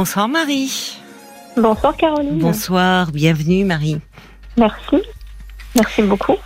[0.00, 0.98] Bonsoir Marie.
[1.58, 2.38] Bonsoir Caroline.
[2.38, 3.98] Bonsoir, bienvenue Marie.
[4.56, 4.96] Merci.
[5.76, 6.36] Merci beaucoup.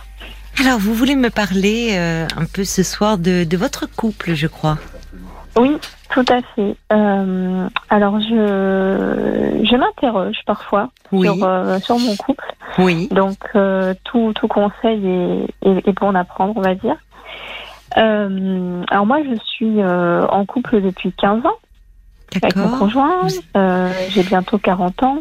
[0.59, 4.77] Alors, vous voulez me parler euh, un peu ce soir de, votre couple, je crois.
[5.55, 5.77] Oui,
[6.09, 6.75] tout à fait.
[6.91, 12.53] Euh, alors, je, je m'interroge parfois sur, euh, sur mon couple.
[12.77, 13.07] Oui.
[13.09, 13.37] Donc,
[14.03, 16.97] tout, tout conseil est, est, est, bon à prendre, on va dire.
[17.95, 21.55] alors, moi, je suis en couple depuis 15 ans
[22.35, 23.27] avec mon conjoint.
[23.55, 25.17] Euh, j'ai bientôt 40 ans.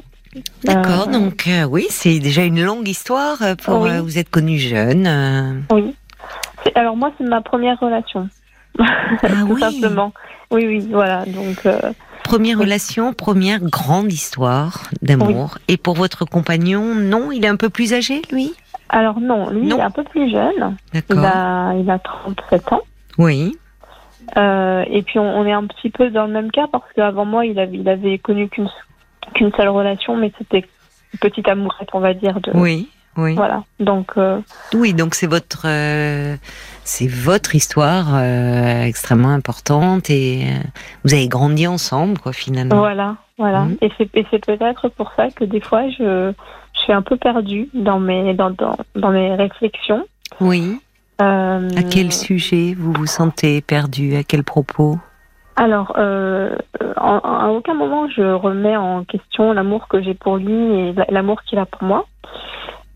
[0.65, 3.39] D'accord, euh, donc euh, oui, c'est déjà une longue histoire.
[3.63, 5.65] Pour vous êtes connue jeune.
[5.71, 5.95] Oui.
[6.75, 8.29] Alors moi, c'est ma première relation.
[9.23, 10.13] Ah, Tout simplement.
[10.51, 11.25] Oui, oui, voilà.
[11.27, 11.65] Donc.
[12.25, 15.59] Première relation, première grande histoire d'amour.
[15.69, 18.53] Et pour votre compagnon, non, il est un peu plus âgé, lui?
[18.89, 20.77] Alors non, lui, il est un peu plus jeune.
[20.93, 21.19] D'accord.
[21.19, 22.83] Il a, il a 37 ans.
[23.19, 23.57] Oui.
[24.37, 27.47] Euh, et puis on, est un petit peu dans le même cas parce qu'avant moi,
[27.47, 28.69] il avait, il avait connu qu'une
[29.35, 30.65] qu'une seule relation, mais c'était
[31.13, 32.41] une petite amourette, on va dire.
[32.41, 33.35] De, oui, oui.
[33.35, 33.65] Voilà.
[33.81, 34.13] Donc.
[34.17, 34.41] Euh,
[34.75, 36.37] oui, donc c'est votre euh,
[36.85, 38.21] c'est votre histoire
[38.85, 40.45] extrêmement importante et
[41.05, 42.77] vous avez grandi ensemble, quoi, finalement.
[42.77, 43.67] Voilà, voilà.
[43.81, 46.33] Et c'est et c'est peut-être pour ça que des fois je
[46.75, 50.05] je suis un peu perdue dans mes dans dans, dans mes réflexions.
[50.41, 50.81] Oui.
[51.21, 54.17] Euh, à quel sujet vous vous sentez perdu?
[54.17, 54.99] À quel propos?
[55.57, 56.57] Alors, euh,
[56.97, 61.59] à aucun moment je remets en question l'amour que j'ai pour lui et l'amour qu'il
[61.59, 62.07] a pour moi.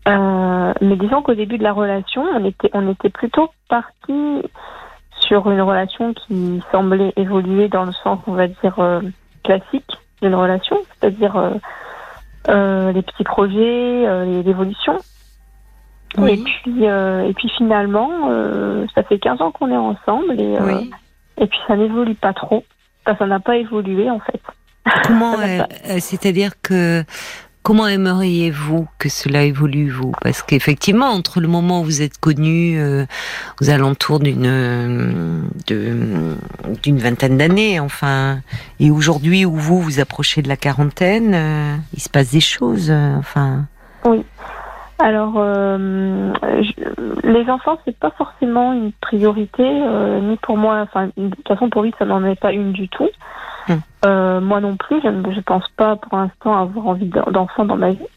[0.07, 4.41] Euh, mais disons qu'au début de la relation, on était, on était plutôt parti
[5.19, 9.01] sur une relation qui semblait évoluer dans le sens, on va dire, euh,
[9.43, 11.35] classique d'une relation, c'est-à-dire
[12.49, 14.97] euh, les petits projets, l'évolution.
[16.17, 20.57] Et puis euh, et puis finalement, euh, ça fait 15 ans qu'on est ensemble et
[20.57, 20.81] euh,
[21.37, 22.63] et puis ça n'évolue pas trop.
[23.05, 24.41] ça n'a pas évolué en fait.
[25.07, 25.35] Comment
[25.99, 27.03] c'est-à-dire que
[27.61, 32.81] Comment aimeriez-vous que cela évolue, vous Parce qu'effectivement, entre le moment où vous êtes connu,
[33.61, 36.37] aux alentours d'une d'une
[36.97, 38.39] vingtaine d'années, enfin,
[38.79, 43.65] et aujourd'hui où vous vous approchez de la quarantaine, il se passe des choses, enfin.
[44.05, 44.23] Oui.
[44.99, 46.33] Alors, euh,
[47.23, 50.81] les enfants, c'est pas forcément une priorité, euh, ni pour moi.
[50.81, 53.09] Enfin, de toute façon, pour lui, ça n'en est pas une du tout.
[53.69, 53.75] Hmm.
[54.05, 57.91] Euh, moi non plus, je ne pense pas pour l'instant avoir envie d'enfants dans ma
[57.91, 58.07] vie.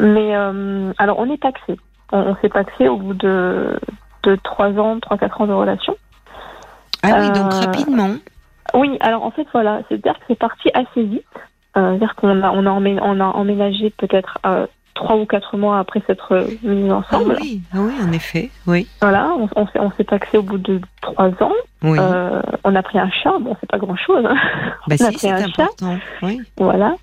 [0.00, 0.34] mais
[0.98, 1.76] alors, on est taxé.
[2.12, 3.78] On, s'est taxé au bout de
[4.24, 5.96] de trois ans, trois quatre ans de relation.
[7.02, 8.10] Ah oui, donc rapidement.
[8.74, 11.24] Oui, alors en fait voilà, c'est-à-dire que c'est parti assez vite.
[11.74, 14.38] c'est-à-dire qu'on a on a, emménagé peut-être
[15.00, 17.36] trois ou quatre mois après s'être mis ensemble.
[17.36, 18.86] Ah oui, ah oui, en effet, oui.
[19.00, 21.54] Voilà, on, on s'est taxé au bout de trois ans.
[21.82, 21.96] Oui.
[21.98, 24.24] Euh, on a pris un chat, bon, c'est pas grand-chose.
[24.26, 24.36] Hein.
[24.88, 25.68] Bah on a pris un important.
[25.78, 25.96] chat.
[26.22, 26.40] Oui.
[26.58, 26.96] Voilà.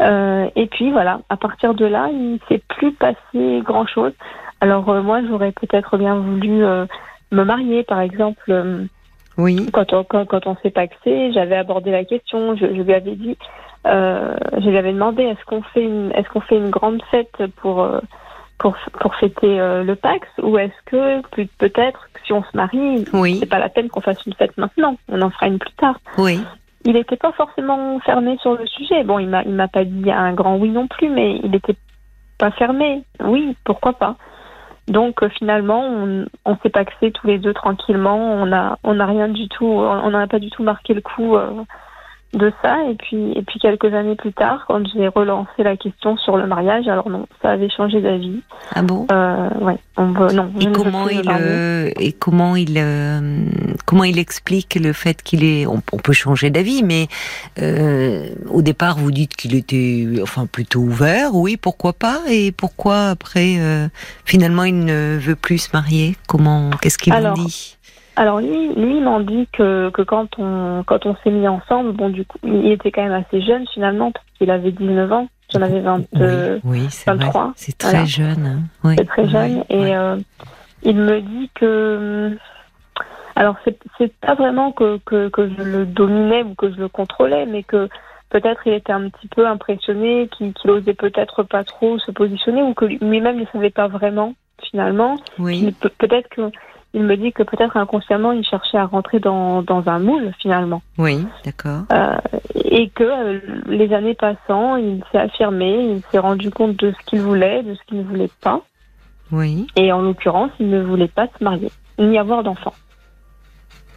[0.00, 4.12] Euh, et puis voilà, à partir de là, il s'est plus passé grand-chose.
[4.62, 6.86] Alors euh, moi, j'aurais peut-être bien voulu euh,
[7.30, 8.50] me marier, par exemple.
[8.50, 8.84] Euh,
[9.36, 9.66] oui.
[9.72, 13.16] Quand on, quand, quand on s'est taxé, j'avais abordé la question, je, je lui avais
[13.16, 13.36] dit,
[13.86, 17.42] euh, je lui avais demandé est-ce qu'on fait une est-ce qu'on fait une grande fête
[17.56, 18.00] pour euh,
[18.58, 21.20] pour pour fêter euh, le Pax ou est-ce que
[21.58, 23.36] peut-être si on se marie oui.
[23.40, 25.98] c'est pas la peine qu'on fasse une fête maintenant on en fera une plus tard.
[26.16, 26.40] Oui.
[26.86, 29.04] Il n'était pas forcément fermé sur le sujet.
[29.04, 31.76] Bon il m'a il m'a pas dit un grand oui non plus mais il était
[32.38, 33.02] pas fermé.
[33.22, 34.16] Oui pourquoi pas.
[34.88, 38.16] Donc finalement on, on s'est paxé tous les deux tranquillement.
[38.16, 41.36] On a on n'a rien du tout on n'a pas du tout marqué le coup
[42.34, 42.84] de ça.
[42.90, 46.46] Et puis, et puis quelques années plus tard, quand j'ai relancé la question sur le
[46.46, 48.42] mariage, alors non, ça avait changé d'avis.
[48.74, 49.06] Ah bon?
[49.10, 49.78] Euh, Ouais.
[49.96, 50.50] On veut, non.
[50.60, 53.44] Et comment, il, euh, et comment il euh,
[53.84, 57.06] comment il explique le fait qu'il est on, peut changer d'avis, mais
[57.60, 63.10] euh, au départ vous dites qu'il était enfin plutôt ouvert, oui, pourquoi pas, et pourquoi
[63.10, 63.86] après euh,
[64.24, 66.16] finalement il ne veut plus se marier?
[66.26, 67.76] Comment Qu'est-ce qu'il vous dit?
[68.16, 72.08] Alors lui, lui m'en dit que, que quand on quand on s'est mis ensemble, bon
[72.08, 75.62] du coup, il était quand même assez jeune finalement parce qu'il avait 19 ans, j'en
[75.62, 76.02] avais 20,
[76.64, 77.52] oui, 23.
[77.56, 78.46] C'est très jeune.
[78.46, 78.58] Hein.
[78.84, 78.94] Oui.
[78.98, 80.16] C'est très jeune et euh,
[80.82, 82.36] il me dit que
[83.34, 86.88] alors c'est c'est pas vraiment que, que que je le dominais ou que je le
[86.88, 87.88] contrôlais, mais que
[88.30, 92.62] peut-être il était un petit peu impressionné, qu'il qu osait peut-être pas trop se positionner
[92.62, 95.16] ou que lui-même ne savait pas vraiment finalement.
[95.38, 95.74] Oui.
[95.98, 96.50] Peut-être que
[96.94, 100.80] il me dit que peut-être inconsciemment, il cherchait à rentrer dans, dans un moule finalement.
[100.96, 101.82] Oui, d'accord.
[101.92, 102.16] Euh,
[102.54, 107.06] et que euh, les années passant, il s'est affirmé, il s'est rendu compte de ce
[107.06, 108.62] qu'il voulait, de ce qu'il ne voulait pas.
[109.32, 109.66] Oui.
[109.74, 112.74] Et en l'occurrence, il ne voulait pas se marier, ni avoir d'enfants.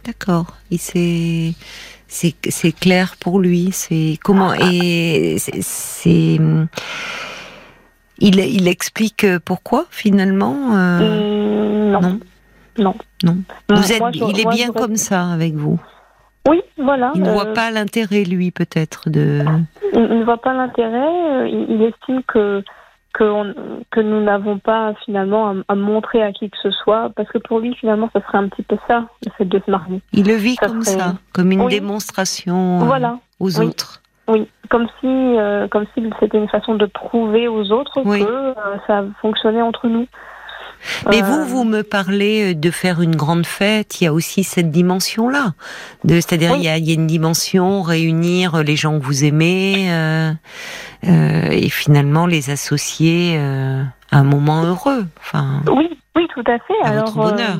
[0.04, 0.46] D'accord.
[0.70, 1.54] Il c'est
[2.08, 3.70] c'est clair pour lui.
[3.72, 6.38] C'est comment et c'est
[8.20, 12.00] il, il explique pourquoi finalement euh, non.
[12.00, 12.20] non.
[12.78, 12.94] Non.
[13.24, 13.36] Non.
[13.68, 15.78] Vous êtes, il est bien comme ça avec vous.
[16.48, 17.12] Oui, voilà.
[17.14, 19.44] Il ne voit euh, pas l'intérêt, lui, peut-être de.
[19.92, 21.42] Il ne voit pas l'intérêt.
[21.42, 22.62] Euh, il, estime que
[23.12, 23.54] que,
[23.90, 27.58] que nous n'avons pas finalement à, montrer à qui que ce soit, parce que pour
[27.58, 30.00] lui, finalement, ça serait un petit peu ça, le fait de se marier.
[30.12, 33.18] Il le vit comme ça, comme une démonstration voilà.
[33.40, 34.02] aux autres.
[34.28, 38.54] Oui, comme si, euh, comme si c'était une façon de prouver aux autres que
[38.86, 40.06] ça fonctionnait entre nous.
[41.10, 44.00] Mais vous, vous me parlez de faire une grande fête.
[44.00, 45.54] Il y a aussi cette dimension-là.
[46.06, 50.32] C'est-à-dire, il, y a une dimension réunir les gens que vous aimez euh,
[51.04, 55.06] euh, et finalement les associer euh, à un moment heureux.
[55.20, 56.74] Enfin, oui, oui, tout à fait.
[56.82, 57.56] À Alors, votre bonheur.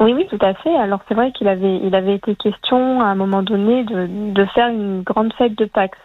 [0.00, 0.74] Oui, oui, tout à fait.
[0.76, 4.44] Alors c'est vrai qu'il avait, il avait été question à un moment donné de, de
[4.46, 5.96] faire une grande fête de Pax.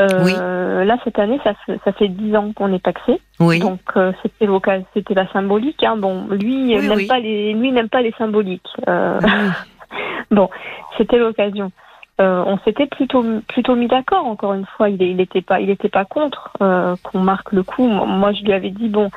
[0.00, 1.52] Euh, Là, cette année, ça,
[1.84, 3.20] ça fait dix ans qu'on est taxé.
[3.38, 3.58] Oui.
[3.58, 4.48] Donc, euh, c'était
[4.94, 5.82] c'était la symbolique.
[5.84, 5.96] Hein.
[5.96, 8.68] Bon, lui n'aime pas les, lui n'aime pas les symboliques.
[8.88, 9.20] Euh,
[10.30, 10.48] bon,
[10.96, 11.70] c'était l'occasion.
[12.20, 14.26] Euh, on s'était plutôt plutôt mis d'accord.
[14.26, 17.86] Encore une fois, il il était pas il était pas contre qu'on marque le coup.
[17.86, 19.10] Moi, je lui avais dit bon.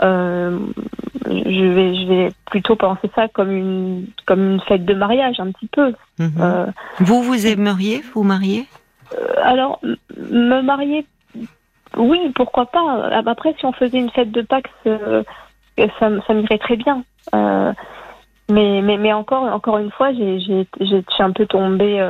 [0.00, 5.50] je vais je vais plutôt penser ça comme une comme une fête de mariage un
[5.50, 5.92] petit peu.
[6.18, 6.72] Mhm.
[7.00, 8.66] vous vous aimeriez vous marier?
[8.66, 8.85] euh,
[9.42, 9.80] alors,
[10.16, 11.06] me marier,
[11.96, 13.08] oui, pourquoi pas.
[13.26, 15.22] Après, si on faisait une fête de Pâques, euh,
[15.76, 17.04] ça, ça m'irait très bien.
[17.34, 17.72] Euh,
[18.50, 20.66] mais, mais, mais encore, encore une fois, j'ai
[21.18, 22.04] un peu tombé,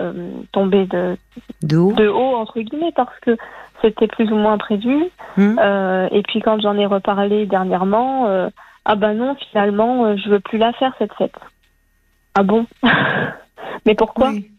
[0.53, 1.17] tombé de,
[1.63, 1.93] de haut.
[1.93, 2.37] de, haut.
[2.37, 3.37] entre guillemets, parce que
[3.83, 5.11] c'était plus ou moins prévu.
[5.39, 5.59] Hum.
[6.11, 8.51] et puis quand j'en ai reparlé dernièrement,
[8.85, 11.37] ah ben non, finalement, je veux plus la faire cette fête.
[12.35, 12.67] Ah bon?
[13.87, 14.31] Mais pourquoi?
[14.31, 14.51] Oui,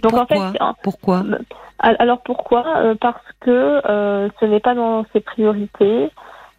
[0.00, 0.52] pourquoi
[0.82, 1.22] Pourquoi
[1.78, 2.64] Alors pourquoi?
[2.78, 6.10] Euh, Parce que euh, ce n'est pas dans ses priorités,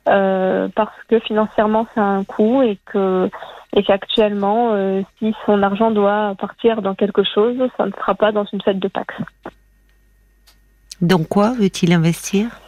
[0.08, 3.30] euh, parce que financièrement c'est un coût et que
[3.76, 4.74] et qu'actuellement,
[5.20, 8.80] si son argent doit partir dans quelque chose, ça ne sera pas dans une fête
[8.80, 9.14] de Pax.
[11.02, 12.62] Donc quoi veut-il investir?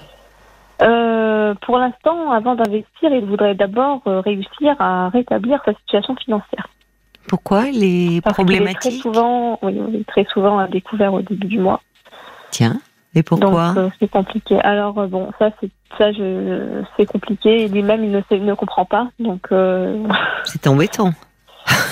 [0.80, 6.68] Pour l'instant, avant d'investir, il voudrait d'abord réussir à rétablir sa situation financière.
[7.27, 11.81] Pourquoi les problématiques Très souvent, oui, très souvent à découvert au début du mois.
[12.51, 12.79] Tiens,
[13.15, 14.59] et pourquoi Donc euh, c'est compliqué.
[14.62, 17.68] Alors euh, bon, ça c'est ça je c'est compliqué.
[17.68, 19.47] Lui-même il ne sait, ne comprend pas, donc.
[19.51, 20.07] Euh,
[20.45, 21.12] c'est embêtant.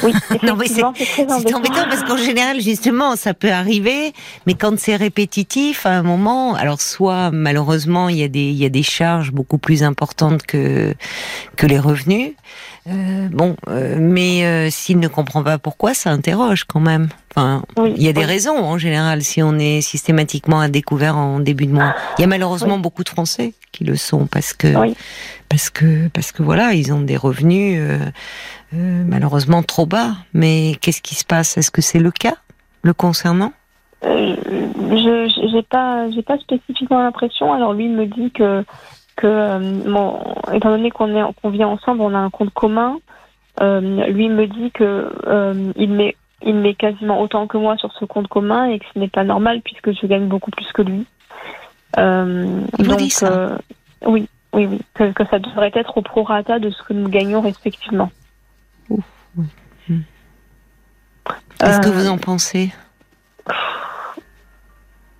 [0.03, 4.13] Oui, non, mais c'est embêtant parce qu'en général, justement, ça peut arriver,
[4.45, 8.57] mais quand c'est répétitif, à un moment, alors soit malheureusement, il y a des, il
[8.57, 10.93] y a des charges beaucoup plus importantes que,
[11.57, 12.33] que les revenus,
[12.87, 17.09] euh, bon, euh, mais euh, s'il ne comprend pas pourquoi, ça interroge quand même.
[17.31, 21.39] Enfin, il y a des raisons en général si on est systématiquement à découvert en
[21.39, 21.95] début de mois.
[22.17, 24.67] Il y a malheureusement beaucoup de Français qui le sont parce que
[25.49, 27.81] parce que parce que voilà, ils ont des revenus
[28.71, 30.11] malheureusement trop bas.
[30.33, 31.57] Mais qu'est-ce qui se passe?
[31.57, 32.35] Est-ce que c'est le cas
[32.83, 33.51] le concernant?
[34.03, 37.51] Je j'ai pas j'ai pas spécifiquement l'impression.
[37.51, 38.63] Alors lui il me dit que
[39.15, 42.97] que, euh, étant donné qu'on est qu'on vit ensemble, on a un compte commun.
[43.61, 47.91] Euh, lui me dit que euh, il met il met quasiment autant que moi sur
[47.93, 50.81] ce compte commun et que ce n'est pas normal puisque je gagne beaucoup plus que
[50.81, 51.05] lui.
[51.97, 53.57] il donc, dit ça
[54.05, 58.11] oui, oui, oui, que, ça devrait être au prorata de ce que nous gagnons respectivement.
[61.59, 62.73] Qu'est-ce que vous en pensez?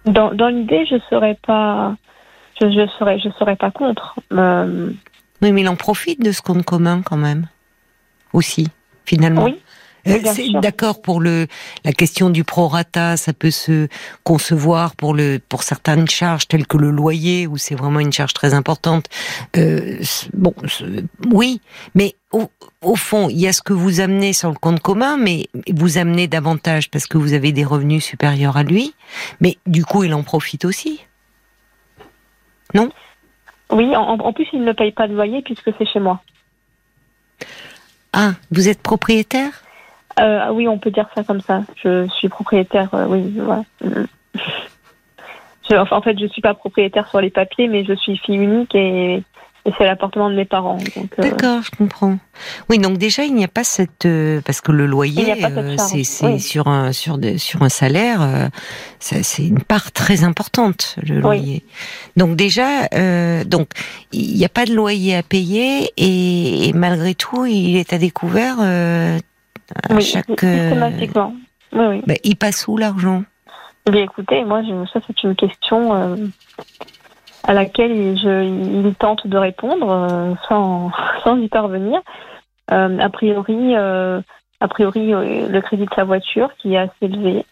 [0.06, 1.96] Dans, dans l'idée, je serais pas
[2.60, 4.16] je ne serais, je serais pas contre.
[4.32, 4.92] Euh,
[5.42, 7.48] oui, mais il en profite de ce compte commun quand même,
[8.34, 8.68] aussi,
[9.06, 9.46] finalement.
[9.46, 9.60] Oui.
[10.08, 10.20] Euh,
[10.62, 11.48] d'accord pour le
[11.84, 13.88] la question du prorata, ça peut se
[14.24, 18.34] concevoir pour le pour certaines charges telles que le loyer où c'est vraiment une charge
[18.34, 19.08] très importante.
[19.58, 19.98] Euh,
[20.34, 20.54] bon,
[21.32, 21.60] oui,
[21.96, 22.52] mais au,
[22.84, 25.98] au, fond, il y a ce que vous amenez sur le compte commun, mais vous
[25.98, 28.94] amenez davantage parce que vous avez des revenus supérieurs à lui,
[29.42, 31.02] mais du coup, il en profite aussi.
[32.76, 32.90] Non
[33.72, 36.20] Oui, en, plus, il ne paye pas de loyer puisque c'est chez moi.
[38.14, 39.64] Ah, vous êtes propriétaire?
[40.20, 41.64] Euh, Oui, on peut dire ça comme ça.
[41.84, 43.64] Je suis propriétaire, euh, oui, voilà.
[45.92, 48.76] en fait, je ne suis pas propriétaire sur les papiers, mais je suis fille unique
[48.76, 49.24] et
[49.66, 50.78] et c'est l'appartement de mes parents.
[50.98, 52.18] Euh, D'accord, je comprends.
[52.70, 56.04] Oui, donc déjà il n'y a pas cette euh, parce que le loyer euh, c'est
[56.38, 58.50] sur un sur sur un salaire,
[59.00, 61.64] c'est une part très importante le loyer.
[62.16, 62.88] Donc déjà
[63.46, 63.70] donc
[64.12, 68.58] il n'y a pas de loyer à payer et, malgré tout il est à découvert
[69.90, 71.34] oui, systématiquement.
[71.74, 72.02] Oui, oui.
[72.06, 73.24] Ben, il passe où l'argent?
[73.92, 74.62] Eh écoutez, moi,
[74.94, 76.16] ça c'est une question
[77.48, 80.92] à laquelle je, il tente de répondre sans,
[81.24, 82.02] sans y parvenir.
[82.68, 87.46] a priori, a priori, le crédit de sa voiture qui est assez élevé.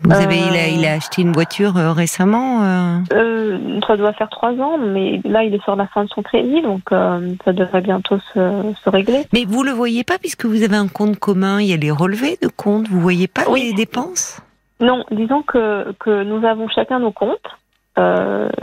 [0.00, 2.98] Vous avez, il a, il a, acheté une voiture euh, récemment euh...
[3.12, 6.22] Euh, Ça doit faire trois ans, mais là, il est sur la fin de son
[6.22, 9.24] crédit, donc euh, ça devrait bientôt se, se, régler.
[9.32, 11.90] Mais vous le voyez pas, puisque vous avez un compte commun, il y a les
[11.90, 14.40] relevés de compte, vous voyez pas les dépenses?
[14.80, 17.50] Non, disons que, que nous avons chacun nos comptes.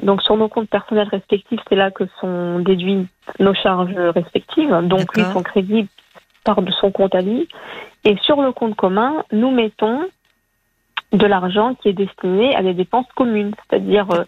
[0.01, 3.08] Donc sur nos comptes personnels respectifs, c'est là que sont déduites
[3.39, 4.74] nos charges respectives.
[4.84, 5.88] Donc lui, son crédit
[6.46, 7.50] part de son compte à lui.
[8.06, 10.01] Et sur le compte commun, nous mettons
[11.12, 14.24] de l'argent qui est destiné à des dépenses communes, c'est-à-dire euh,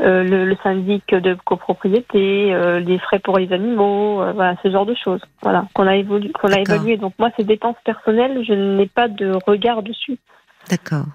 [0.00, 4.94] euh, le, syndic de copropriété, euh, les frais pour les animaux, voilà, ce genre de
[4.94, 6.96] choses, voilà, qu'on a évolué, qu'on a évalué.
[6.96, 10.18] Donc moi, ces dépenses personnelles, je n'ai pas de regard dessus.
[10.70, 11.06] D'accord.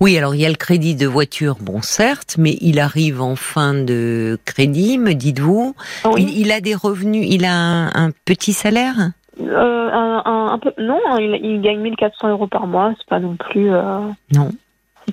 [0.00, 3.36] Oui, alors il y a le crédit de voiture, bon certes, mais il arrive en
[3.36, 5.74] fin de crédit, me dites-vous.
[6.16, 9.12] Il, a des revenus, il a un petit salaire?
[9.40, 13.72] Euh, un, peu, non, hein, il, gagne 1400 euros par mois, c'est pas non plus.
[13.72, 14.00] Euh,
[14.34, 14.50] non.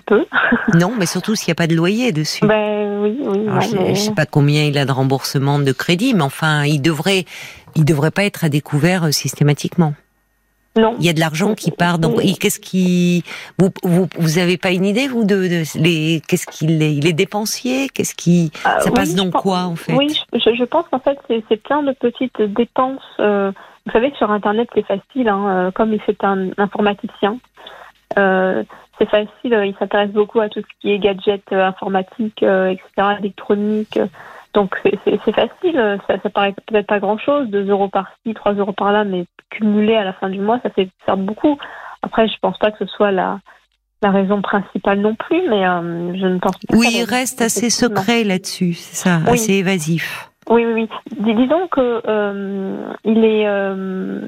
[0.06, 0.26] Peu.
[0.76, 2.46] non, mais surtout s'il n'y a pas de loyer dessus.
[2.46, 3.48] Ben oui, oui.
[3.62, 7.26] je, ne sais pas combien il a de remboursement de crédit, mais enfin, il devrait,
[7.76, 9.94] il devrait pas être à découvert euh, systématiquement.
[10.78, 10.96] Non.
[11.00, 11.98] Il y a de l'argent qui part.
[11.98, 13.24] Donc, qu'est-ce qui,
[13.58, 17.08] vous, vous, vous avez pas une idée vous de, de les, qu'est-ce qu'il est, il
[17.08, 19.94] est dépensier, qu'est-ce qui, ça passe dans quoi en fait?
[19.94, 23.02] Oui, je, je pense qu'en fait c'est plein de petites dépenses.
[23.20, 23.52] Euh,
[23.86, 27.38] vous savez que sur Internet, c'est facile, hein, euh, comme c'est un informaticien.
[28.18, 28.64] Euh,
[29.00, 34.00] c'est facile, il s'intéresse beaucoup à tout ce qui est gadgets informatiques, etc., électronique.
[34.58, 39.04] Donc c'est facile, ça, ça paraît peut-être pas grand-chose, 2 euros par-ci, 3 euros par-là,
[39.04, 41.60] mais cumulé à la fin du mois, ça fait faire beaucoup.
[42.02, 43.40] Après, je pense pas que ce soit la,
[44.02, 46.76] la raison principale non plus, mais je ne pense pas.
[46.76, 50.32] Oui, il reste assez secret là-dessus, c'est ça, assez évasif.
[50.50, 50.88] Oui, oui,
[51.20, 51.36] oui.
[51.36, 54.22] disons que euh, il est, euh,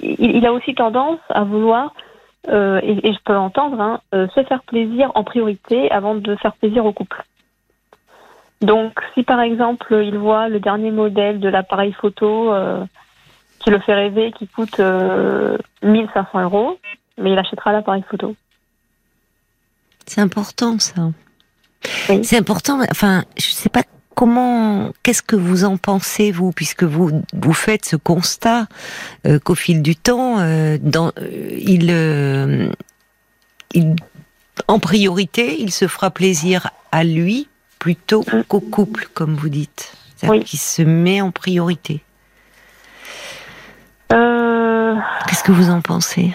[0.00, 1.94] il, a aussi tendance à vouloir,
[2.48, 6.84] euh, et, je peux l'entendre, hein, se faire plaisir en priorité avant de faire plaisir
[6.84, 7.22] au couple.
[8.60, 12.52] Donc, si par exemple il voit le dernier modèle de l'appareil photo
[13.60, 14.80] qui le fait rêver, qui coûte
[15.82, 16.78] 1500 euros,
[17.18, 18.34] mais il achètera l'appareil photo.
[20.06, 21.10] C'est important ça.
[22.08, 22.24] Oui.
[22.24, 22.80] C'est important.
[22.90, 23.82] Enfin, je sais pas
[24.14, 28.66] comment, qu'est-ce que vous en pensez vous, puisque vous vous faites ce constat
[29.26, 32.72] euh, qu'au fil du temps, euh, dans, euh, il,
[33.74, 33.96] il,
[34.66, 40.58] en priorité, il se fera plaisir à lui plutôt qu'au couple, comme vous dites, qu'il
[40.58, 42.02] se met en priorité.
[44.08, 46.34] Qu'est-ce que vous en pensez?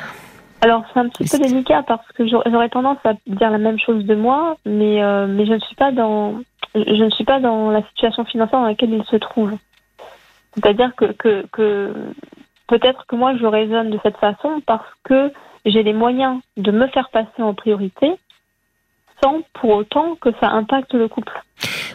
[0.61, 4.05] Alors c'est un petit peu délicat parce que j'aurais tendance à dire la même chose
[4.05, 6.41] de moi, mais mais je ne suis pas dans
[6.75, 9.57] je ne suis pas dans la situation financière dans laquelle il se trouve.
[10.53, 11.93] C'est-à-dire que, que, que
[12.67, 15.31] peut-être que moi je raisonne de cette façon parce que
[15.65, 18.15] j'ai les moyens de me faire passer en priorité
[19.23, 21.31] sans pour autant que ça impacte le couple.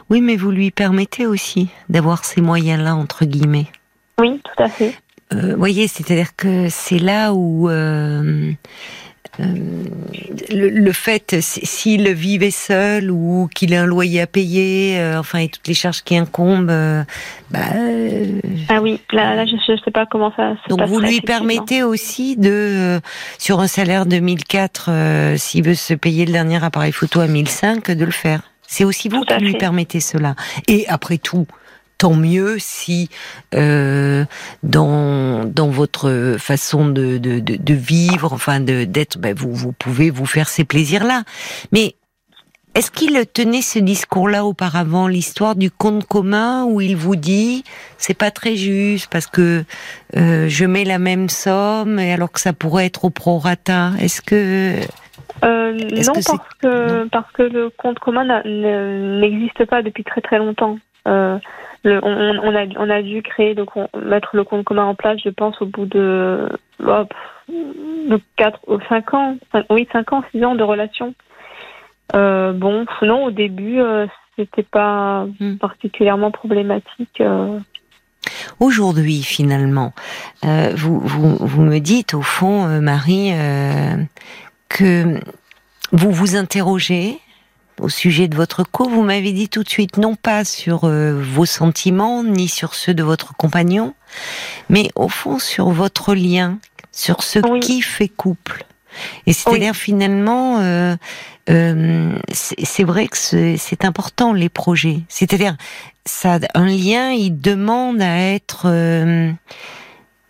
[0.09, 3.67] Oui, mais vous lui permettez aussi d'avoir ces moyens-là, entre guillemets.
[4.19, 4.95] Oui, tout à fait.
[5.35, 8.53] Euh, voyez, c'est-à-dire que c'est là où euh,
[9.39, 15.39] le, le, fait, s'il vivait seul ou qu'il ait un loyer à payer, euh, enfin,
[15.39, 17.05] et toutes les charges qui incombent, euh,
[17.51, 17.61] bah,
[18.69, 21.83] ah oui, là, là je ne sais pas comment ça se Donc vous lui permettez
[21.83, 23.01] aussi de,
[23.39, 27.91] sur un salaire de 1004, s'il veut se payer le dernier appareil photo à 1005,
[27.93, 28.41] de le faire.
[28.67, 30.35] C'est aussi vous qui lui permettez cela.
[30.67, 31.47] Et après tout,
[31.99, 33.11] tant mieux si
[33.55, 34.25] euh,
[34.63, 40.11] dans dans votre façon de de, de, vivre, enfin de d'être, ben vous vous pouvez
[40.11, 41.25] vous faire ces plaisirs là.
[41.73, 41.95] Mais
[42.75, 47.65] est-ce qu'il tenait ce discours-là auparavant, l'histoire du compte commun où il vous dit
[47.97, 49.65] c'est pas très juste parce que
[50.17, 53.91] euh, je mets la même somme et alors que ça pourrait être au prorata?
[54.01, 54.77] Est-ce que
[55.45, 60.79] euh, non, parce que parce que le compte commun n'existe pas depuis très très longtemps.
[61.07, 61.39] Euh,
[61.85, 65.61] on, a, on a dû créer, donc mettre le compte commun en place, je pense,
[65.63, 66.49] au bout de,
[66.85, 67.15] hop,
[67.49, 69.37] de 4 ou 5 ans,
[69.71, 71.15] oui, 5 ans, 6 ans de relation.
[72.15, 74.07] Euh, bon, non, au début, euh,
[74.37, 75.57] c'était pas hmm.
[75.57, 77.21] particulièrement problématique.
[77.21, 77.59] Euh.
[78.61, 79.93] Aujourd'hui, finalement,
[80.43, 83.33] vous, vous, vous, me dites, au fond, Marie,
[84.69, 85.19] que
[85.93, 87.19] vous vous interrogez
[87.81, 91.21] au sujet de votre couple, vous m'avez dit tout de suite non pas sur euh,
[91.23, 93.95] vos sentiments ni sur ceux de votre compagnon,
[94.69, 96.59] mais au fond sur votre lien,
[96.93, 98.65] sur ce qui fait couple.
[99.27, 100.97] Et c'est-à-dire finalement, euh,
[101.51, 105.01] euh, c'est vrai que c'est important les projets.
[105.09, 105.57] C'est-à-dire,
[106.05, 109.31] ça, un lien, il demande à être euh,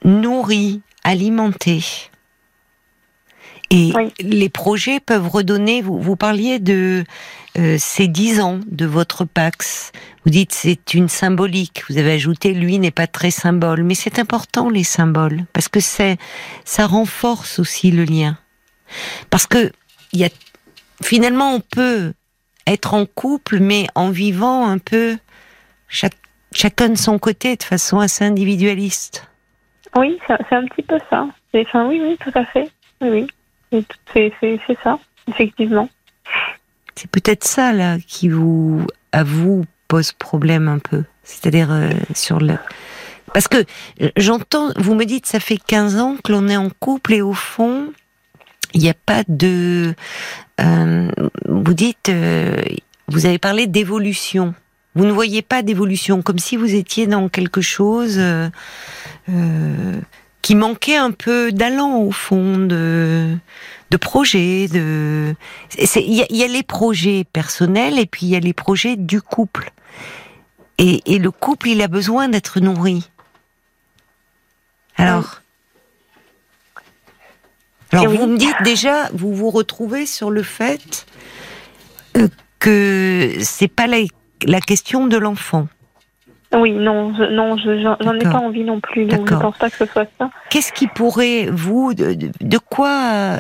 [0.05, 1.85] nourri, alimenté.
[3.71, 5.83] Et les projets peuvent redonner.
[5.83, 7.05] Vous, vous parliez de
[7.57, 9.93] euh, ces dix ans de votre Pax.
[10.25, 11.85] Vous dites c'est une symbolique.
[11.88, 15.81] Vous avez ajouté lui n'est pas très symbole, mais c'est important les symboles parce que
[15.81, 16.19] c'est
[16.64, 18.37] ça renforce aussi le lien.
[19.31, 19.73] Parce que
[20.12, 20.28] y a
[21.02, 22.12] finalement on peut
[22.67, 25.17] être en couple, mais en vivant un peu
[26.52, 29.26] chacun de son côté de façon assez individualiste.
[29.97, 31.26] Oui, c'est un petit peu ça.
[31.55, 32.71] Enfin, oui, oui, tout à fait.
[33.00, 33.26] Oui,
[33.73, 33.85] oui.
[34.12, 35.88] C'est ça, effectivement.
[36.99, 41.05] C'est peut-être ça là qui vous, à vous, pose problème un peu.
[41.23, 42.55] C'est-à-dire euh, sur le.
[43.33, 43.64] Parce que
[44.17, 47.35] j'entends, vous me dites, ça fait 15 ans que l'on est en couple et au
[47.35, 47.93] fond,
[48.75, 49.95] il n'y a pas de.
[50.61, 51.09] Euh,
[51.47, 52.57] vous dites, euh,
[53.07, 54.55] vous avez parlé d'évolution.
[54.97, 58.21] Vous ne voyez pas d'évolution, comme si vous étiez dans quelque chose
[60.43, 63.37] qui manquait un peu d'allant au fond, de,
[63.90, 64.68] de projets.
[64.68, 65.35] De...
[65.97, 69.73] Il y, a les projets personnels et puis il y a les projets du couple.
[70.78, 73.11] Et, et le couple, il a besoin d'être nourri.
[74.97, 75.40] Alors,
[77.92, 81.07] alors vous me dites déjà, vous vous retrouvez sur le fait
[82.16, 82.28] euh,
[82.59, 83.99] que c'est pas la,
[84.45, 85.68] la question de l'enfant.
[86.52, 89.04] Oui, non, je, non, j'en ai pas envie non plus.
[89.04, 90.30] Donc je pense pas que ce soit ça.
[90.50, 93.38] Qu'est-ce qui pourrait vous, de, de quoi,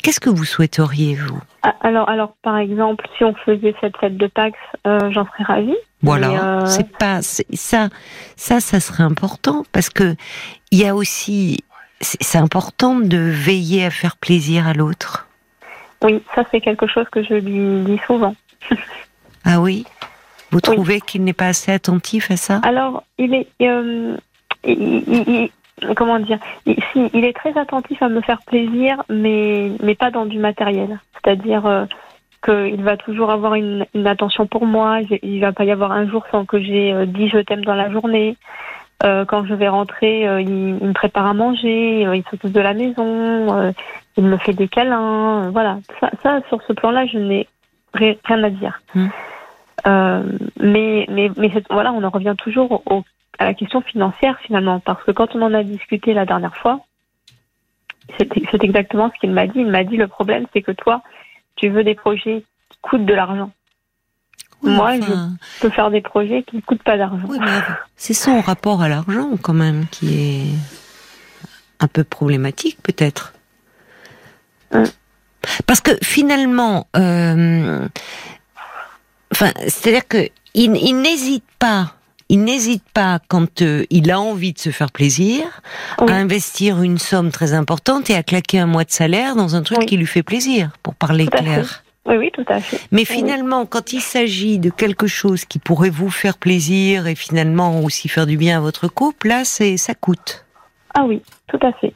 [0.00, 1.40] qu'est-ce que vous souhaiteriez vous?
[1.62, 5.44] Ah, Alors, alors, par exemple, si on faisait cette fête de Pax, euh, j'en serais
[5.44, 5.76] ravie.
[6.02, 7.88] Voilà, euh, c'est pas ça,
[8.36, 10.16] ça, ça serait important parce que
[10.70, 11.62] il y a aussi,
[12.00, 15.28] c'est important de veiller à faire plaisir à l'autre.
[16.02, 18.34] Oui, ça c'est quelque chose que je lui dis souvent.
[19.44, 19.84] ah oui?
[20.50, 22.60] Vous trouvez qu'il n'est pas assez attentif à ça?
[22.64, 23.46] Alors, il est.
[23.62, 24.16] Euh,
[25.96, 30.26] comment dire il, il est très attentif à me faire plaisir, mais, mais pas dans
[30.26, 31.00] du matériel.
[31.14, 31.84] C'est-à-dire euh,
[32.44, 35.00] qu'il va toujours avoir une, une, attention pour moi.
[35.22, 37.74] Il va pas y avoir un jour sans que j'ai euh, dit je t'aime dans
[37.74, 38.36] la journée.
[39.02, 42.60] Euh, quand je vais rentrer, euh, il, il, me prépare à manger, il s'occupe de
[42.60, 43.72] la maison,
[44.18, 45.48] il me fait des câlins.
[45.50, 47.48] voilà, ça, ça sur ce plan-là, je n'ai
[47.94, 48.80] rien à dire.
[49.86, 50.22] Euh,
[50.60, 53.02] mais mais, mais voilà, on en revient toujours au,
[53.40, 56.80] à la question financière finalement, parce que quand on en a discuté la dernière fois,
[58.18, 59.60] c'est exactement ce qu'il m'a dit.
[59.60, 61.02] Il m'a dit le problème, c'est que toi,
[61.56, 63.50] tu veux des projets qui coûtent de l'argent.
[64.62, 65.12] Moi, je
[65.60, 67.26] peux faire des projets qui ne coûtent pas d'argent.
[67.28, 67.38] Oui,
[67.96, 70.54] c'est son rapport à l'argent quand même qui est
[71.80, 73.32] un peu problématique peut-être.
[74.72, 74.84] Hum.
[75.66, 77.88] Parce que finalement, euh,
[79.32, 81.94] Enfin, c'est-à-dire que il, n'hésite pas
[82.30, 85.42] il n'hésite pas quand euh, il a envie de se faire plaisir
[85.98, 89.62] à investir une somme très importante et à claquer un mois de salaire dans un
[89.62, 91.82] truc qui lui fait plaisir, pour parler clair.
[92.06, 92.80] Oui, oui, tout à fait.
[92.92, 97.80] Mais finalement, quand il s'agit de quelque chose qui pourrait vous faire plaisir et finalement
[97.80, 100.46] aussi faire du bien à votre couple, là, c'est ça coûte.
[100.94, 101.92] Ah oui, tout à fait.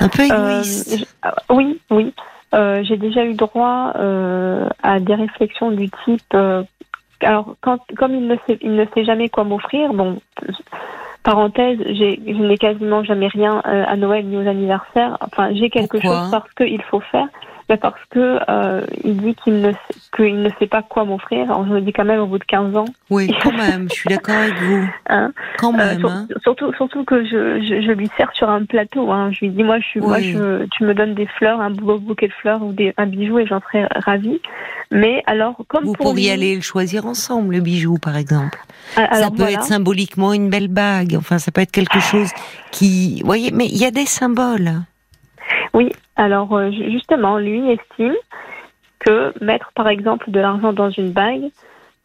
[0.00, 1.06] Un peu égoïste.
[1.24, 2.12] Euh, oui, oui.
[2.54, 6.62] Euh, j'ai déjà eu droit euh, à des réflexions du type euh,
[7.22, 10.20] alors quand comme il ne sait il ne sait jamais quoi m'offrir bon
[11.22, 15.18] parenthèse j'ai je n'ai quasiment jamais rien à Noël ni aux anniversaires.
[15.20, 17.28] Enfin j'ai quelque chose parce qu'il faut faire
[17.76, 19.72] parce que euh, il dit qu'il ne
[20.16, 21.46] qu'il ne sait pas quoi m'offrir.
[21.66, 22.84] Je me dis quand même au bout de 15 ans.
[23.10, 24.86] Oui, quand même, je suis d'accord avec vous.
[25.08, 25.32] Hein?
[25.58, 26.04] Quand euh, même.
[26.06, 26.26] hein.
[26.42, 29.10] Surtout surtout que je, je, je, lui sers sur un plateau.
[29.10, 29.30] Hein.
[29.32, 31.98] Je lui dis moi je suis moi je, tu me donnes des fleurs, un beau
[31.98, 34.40] bouquet de fleurs ou des, un bijou et j'en serais ravie.
[34.90, 38.58] Mais alors comme vous pourriez aller le choisir ensemble le bijou par exemple.
[38.96, 41.14] Ah, ça peut être symboliquement une belle bague.
[41.18, 42.30] Enfin ça peut être quelque chose
[42.70, 44.82] qui, vous voyez, mais il y a des symboles.
[45.74, 48.14] Oui, alors euh, justement, lui estime
[48.98, 51.50] que mettre par exemple de l'argent dans une bague,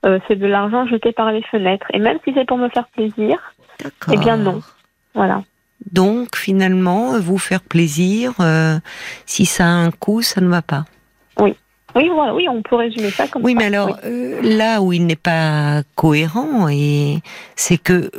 [0.06, 1.88] euh, c'est de l'argent jeté par les fenêtres.
[1.94, 3.54] Et même si c'est pour me faire plaisir,
[4.12, 4.62] eh bien non.
[5.14, 5.44] Voilà.
[5.92, 8.78] Donc finalement, vous faire plaisir, euh,
[9.26, 10.86] si ça a un coût, ça ne va pas.
[11.40, 11.56] Oui.
[11.96, 13.60] Oui, voilà, oui, on peut résumer ça comme oui, ça.
[13.60, 13.98] Mais alors,
[14.44, 17.20] là où il n'est pas cohérent, et
[17.56, 18.12] c'est que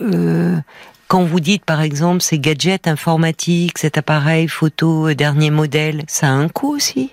[1.09, 6.29] quand vous dites, par exemple, ces gadgets informatiques, cet appareil photo euh, dernier modèle, ça
[6.29, 7.13] a un coût aussi?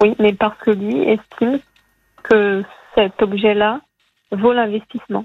[0.00, 1.58] Oui, mais parce que lui estime
[2.22, 2.62] que
[2.94, 3.80] cet objet-là
[4.30, 5.24] vaut l'investissement.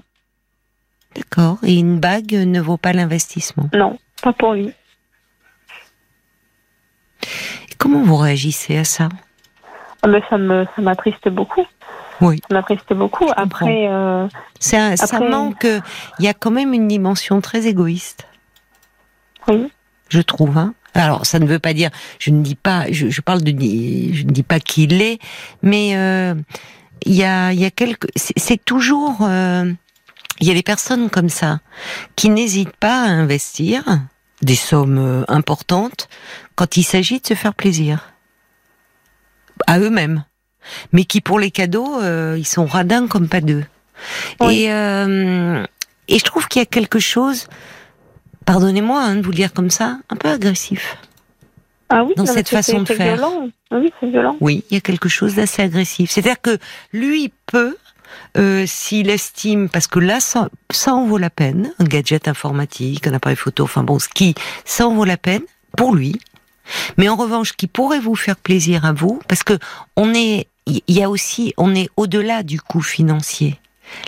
[1.14, 1.58] D'accord.
[1.62, 3.68] Et une bague ne vaut pas l'investissement?
[3.74, 4.72] Non, pas pour lui.
[7.70, 9.08] Et comment vous réagissez à ça?
[10.02, 10.36] Ah ben, ça
[10.82, 11.66] m'attriste beaucoup.
[12.20, 12.40] Oui.
[12.48, 13.26] Ça m'attriste beaucoup.
[13.36, 14.26] Après, euh,
[14.58, 15.66] ça, manque.
[16.18, 18.26] Il y a quand même une dimension très égoïste,
[19.48, 19.70] oui.
[20.08, 20.56] je trouve.
[20.56, 20.74] Hein.
[20.94, 21.90] Alors, ça ne veut pas dire.
[22.18, 22.90] Je ne dis pas.
[22.90, 23.50] Je, je parle de.
[23.50, 25.18] Je ne dis pas qu'il l'est,
[25.62, 26.34] mais euh,
[27.04, 28.08] il y a, il y a quelques.
[28.16, 29.18] C'est toujours.
[29.22, 29.72] euh,
[30.40, 31.60] il y a des personnes comme ça
[32.14, 33.84] qui n'hésitent pas à investir
[34.42, 36.08] des sommes euh, importantes
[36.56, 38.12] quand il s'agit de se faire plaisir
[39.66, 40.24] à eux-mêmes,
[40.92, 43.64] mais qui pour les cadeaux, euh, ils sont radins comme pas deux.
[44.40, 44.62] Oui.
[44.62, 45.64] Et euh,
[46.08, 47.46] et je trouve qu'il y a quelque chose,
[48.44, 50.96] pardonnez-moi hein, de vous le dire comme ça, un peu agressif.
[51.88, 53.14] Ah oui, Dans non, cette façon de faire.
[53.16, 53.48] violent.
[53.70, 54.36] Oui, c'est violent.
[54.40, 56.10] Oui, il y a quelque chose d'assez agressif.
[56.10, 56.58] C'est-à-dire que
[56.92, 57.76] lui peut,
[58.36, 63.06] euh, s'il estime, parce que là, ça, ça en vaut la peine, un gadget informatique,
[63.06, 65.42] un appareil photo, enfin bon, ce qui, ça en vaut la peine
[65.76, 66.20] pour lui.
[66.96, 69.56] Mais en revanche, qui pourrait vous faire plaisir à vous, parce que
[69.96, 73.58] on est, il y a aussi, on est au-delà du coût financier.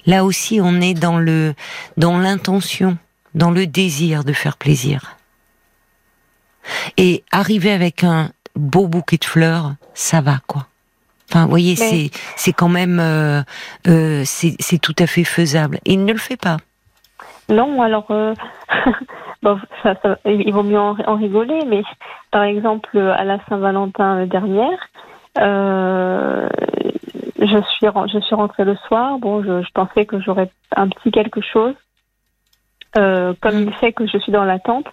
[0.07, 1.55] Là aussi, on est dans le,
[1.97, 2.99] dans l'intention,
[3.35, 5.17] dans le désir de faire plaisir.
[6.97, 10.67] Et arriver avec un beau bouquet de fleurs, ça va quoi.
[11.31, 13.43] Enfin, vous voyez, Mais- c'est c'est quand même euh,
[13.87, 15.79] euh, c'est c'est tout à fait faisable.
[15.85, 16.57] Et il ne le fait pas.
[17.51, 18.35] Non, alors, euh,
[19.43, 21.83] bon, ça, ça- il vaut mieux en, en rigoler, mais
[22.31, 24.79] par exemple, à la Saint-Valentin dernière,
[25.41, 26.49] euh,
[27.41, 29.19] je, suis, je suis rentrée le soir.
[29.19, 31.75] Bon, je, je pensais que j'aurais un petit quelque chose.
[32.97, 34.87] Euh, comme il sait que je suis dans l'attente,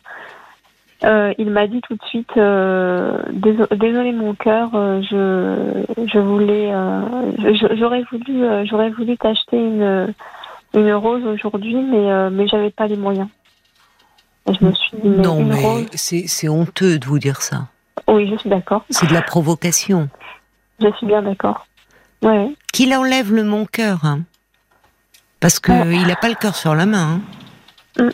[1.03, 6.71] euh, il m'a dit tout de suite euh, Déso- Désolé, mon cœur, je, je voulais.
[7.75, 10.13] j'aurais voulu, j'aurais voulu t'acheter une
[10.73, 13.29] une rose aujourd'hui, mais, mais j'avais pas les moyens.
[14.49, 17.67] Et je me suis dit, mais non, mais c'est honteux de vous dire ça.
[18.10, 18.84] Oui, je suis d'accord.
[18.89, 20.10] C'est de la provocation.
[20.82, 21.66] Je suis bien d'accord.
[22.22, 22.54] Ouais.
[22.74, 24.22] Qu'il enlève le mon cœur, hein.
[25.40, 25.86] parce que Ah.
[25.86, 27.20] il a pas le cœur sur la main.
[28.00, 28.04] hein.
[28.04, 28.10] Mm.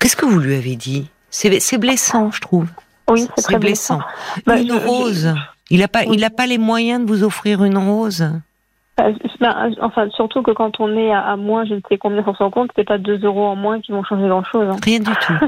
[0.00, 1.08] Qu'est-ce que vous lui avez dit?
[1.30, 2.68] C'est blessant, je trouve.
[3.08, 3.98] Oui, c'est C'est très blessant.
[3.98, 4.42] blessant.
[4.46, 5.34] Bah, une je- je- rose.
[5.70, 6.16] Il a pas, Oui.
[6.16, 8.22] il a pas les moyens de vous offrir une rose?
[9.00, 12.22] Euh, ben, enfin, surtout que quand on est à, à moins, je ne sais combien
[12.24, 14.68] sur son compte, c'est pas 2 euros en moins qui vont changer grand-chose.
[14.70, 14.76] hein.
[14.82, 15.38] Rien du tout.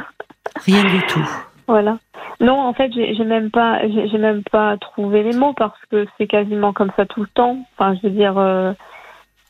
[0.64, 1.28] Rien du tout.
[1.72, 1.96] Voilà.
[2.38, 6.26] Non, en fait, j'ai même pas, j'ai même pas trouvé les mots parce que c'est
[6.26, 7.56] quasiment comme ça tout le temps.
[7.78, 8.74] Enfin, je veux dire, euh,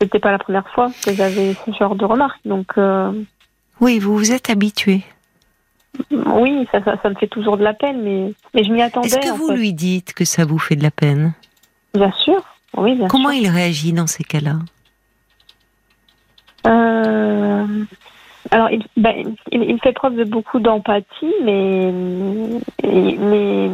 [0.00, 2.38] c'était pas la première fois que j'avais ce genre de remarques.
[2.44, 3.10] Donc, euh,
[3.80, 5.02] Oui, vous vous êtes habitué.
[6.12, 9.08] oui, ça, ça, ça me fait toujours de la peine, mais, mais je m'y attendais.
[9.08, 9.56] Est-ce que vous fait.
[9.56, 11.32] lui dites que ça vous fait de la peine?
[11.94, 12.40] Bien sûr.
[12.76, 13.42] Oui, bien Comment sûr.
[13.42, 14.58] il réagit dans ces cas-là?
[16.68, 17.66] Euh,
[18.50, 21.92] alors, il, ben, il, il fait preuve de beaucoup d'empathie, mais,
[22.82, 23.70] mais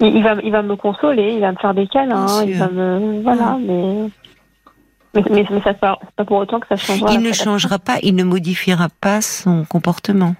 [0.00, 2.68] il, il va, il va me consoler, il va me faire des câlins, il va
[2.68, 4.08] me, voilà, mais,
[5.14, 7.12] mais, mais, mais ça pas, pas pour autant que ça changera.
[7.12, 10.34] Il ne changera pas, il ne modifiera pas son comportement.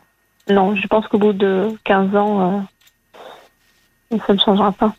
[0.51, 2.67] Non, je pense qu'au bout de 15 ans,
[4.13, 4.93] euh, ça ne changera pas.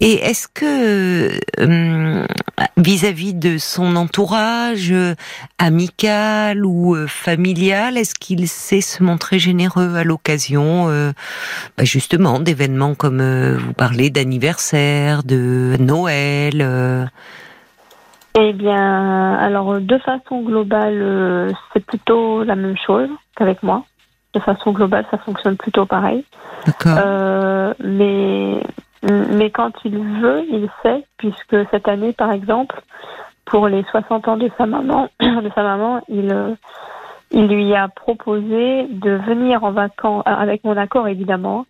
[0.00, 2.26] Et est-ce que euh,
[2.76, 5.14] vis-à-vis de son entourage euh,
[5.58, 12.94] amical ou euh, familial, est-ce qu'il sait se montrer généreux à l'occasion, bah, justement, d'événements
[12.94, 13.22] comme
[13.54, 17.10] vous parlez d'anniversaire, de Noël
[18.38, 23.84] Eh bien, alors de façon globale, c'est plutôt la même chose qu'avec moi.
[24.32, 26.24] De façon globale, ça fonctionne plutôt pareil.
[26.66, 26.98] D'accord.
[27.04, 28.62] Euh, mais,
[29.02, 32.80] mais quand il veut, il sait, puisque cette année, par exemple,
[33.46, 36.54] pour les 60 ans de sa maman, de sa maman, il, euh,
[37.30, 41.64] il lui a proposé de venir en vacances, avec mon accord évidemment,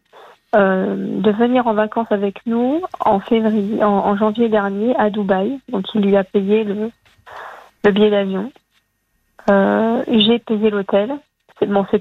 [0.57, 5.61] euh, de venir en vacances avec nous en février, en, en janvier dernier à Dubaï.
[5.69, 6.91] Donc il lui a payé le,
[7.85, 8.51] le billet d'avion.
[9.51, 11.15] Euh, J'ai payé l'hôtel.
[11.67, 11.99] Bon, ça,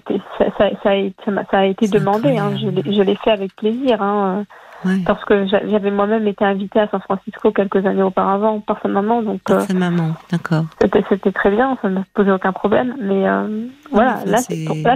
[0.57, 1.15] ça, ça a, été-
[1.51, 2.37] ça a été demandé.
[2.37, 4.01] Hein, je l'ai- je l'ai fait avec plaisir.
[4.01, 4.45] Hein,
[4.85, 4.99] Ouais.
[5.05, 8.87] parce que j'a- j'avais moi-même été invitée à San Francisco quelques années auparavant par sa
[8.87, 10.65] maman, donc Par sa maman, d'accord.
[11.09, 12.95] c'était très bien, ça ne posait aucun problème.
[13.01, 14.37] Mais euh, voilà, enfin, là,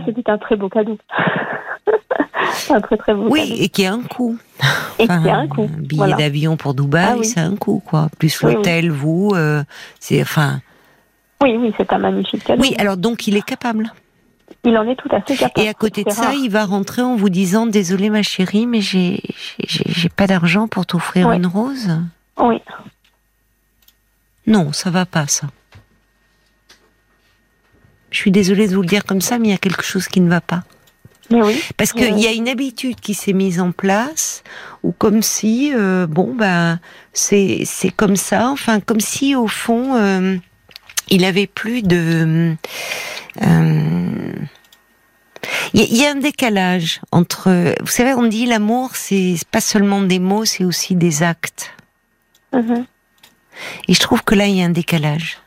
[0.05, 0.97] c'était un très beau cadeau.
[2.69, 3.61] un très très beau Oui, cadeau.
[3.61, 4.37] et qui a un coût.
[4.99, 5.63] Et Enfin, qui a un coût.
[5.63, 6.15] Un billet Voilà.
[6.17, 7.25] d'avion pour Dubaï, Ah oui.
[7.25, 8.07] c'est un coût, quoi.
[8.19, 8.55] Plus Oui, oui.
[8.55, 9.63] l'hôtel, vous, euh,
[9.99, 10.59] c'est enfin.
[11.41, 12.61] Oui, oui, c'est un magnifique cadeau.
[12.61, 13.91] Oui, alors donc il est capable.
[14.65, 15.65] Il en est tout à fait capable.
[15.65, 18.81] Et à côté de ça, il va rentrer en vous disant Désolé ma chérie, mais
[18.81, 19.19] j'ai
[20.15, 21.89] pas d'argent pour t'offrir une rose.
[22.37, 22.61] Oui.
[24.47, 25.47] Non, ça va pas ça.
[28.09, 30.07] Je suis désolée de vous le dire comme ça, mais il y a quelque chose
[30.07, 30.63] qui ne va pas.
[31.31, 31.61] Mais oui.
[31.77, 34.43] Parce qu'il y a une habitude qui s'est mise en place,
[34.83, 36.79] ou comme si, euh, bon, ben,
[37.11, 40.37] c'est c'est comme ça, enfin, comme si au fond, euh,
[41.09, 42.55] il avait plus de.
[43.41, 44.33] Euh,
[45.73, 47.75] il y, a un décalage entre.
[47.81, 51.71] Vous savez, on dit l'amour, c'est pas seulement des mots, c'est aussi des actes.
[52.53, 52.85] Mm-hmm.
[53.87, 55.39] Et je trouve que là, il y a un décalage.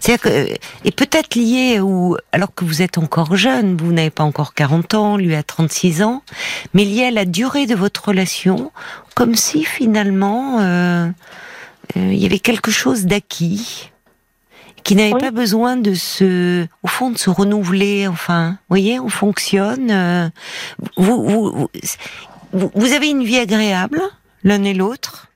[0.00, 4.24] C'est-à-dire que, et peut-être lié ou, alors que vous êtes encore jeune, vous n'avez pas
[4.24, 6.22] encore 40 ans, lui a 36 ans,
[6.74, 8.72] mais lié à la durée de votre relation,
[9.14, 11.08] comme si finalement, euh,
[11.96, 13.92] euh, il y avait quelque chose d'acquis,
[14.84, 18.06] qui n'avait pas besoin de se, au fond, de se renouveler.
[18.06, 19.90] Enfin, vous voyez, on fonctionne.
[19.90, 20.28] Euh,
[20.96, 21.68] vous, vous,
[22.52, 24.00] vous, vous, avez une vie agréable,
[24.44, 25.28] l'un et l'autre.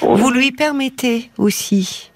[0.00, 2.10] Vous lui permettez aussi.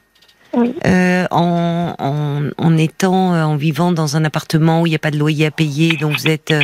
[0.86, 5.00] Euh, en, en, en, étant, euh, en vivant dans un appartement où il n'y a
[5.00, 6.54] pas de loyer à payer, donc vous êtes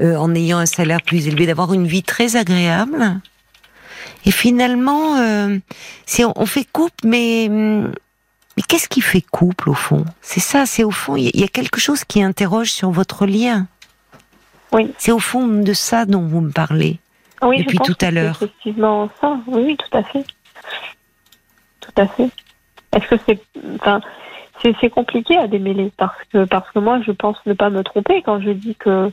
[0.00, 3.20] euh, en ayant un salaire plus élevé, d'avoir une vie très agréable.
[4.26, 5.58] Et finalement, euh,
[6.18, 7.92] on, on fait couple, mais hum,
[8.58, 10.04] mais qu'est-ce qui fait couple au fond?
[10.20, 13.68] C'est ça, c'est au fond, il y, a quelque chose qui interroge sur votre lien.
[14.72, 14.92] Oui.
[14.98, 16.98] C'est au fond de ça dont vous me parlez
[17.40, 18.34] oui, depuis tout à l'heure.
[18.34, 19.38] Effectivement, ça.
[19.46, 20.24] Oui, oui, tout à fait.
[21.78, 22.30] Tout à fait.
[22.96, 23.40] Est-ce que c'est,
[23.76, 24.00] enfin,
[24.80, 28.22] c'est compliqué à démêler parce que parce que moi, je pense ne pas me tromper
[28.22, 29.12] quand je dis que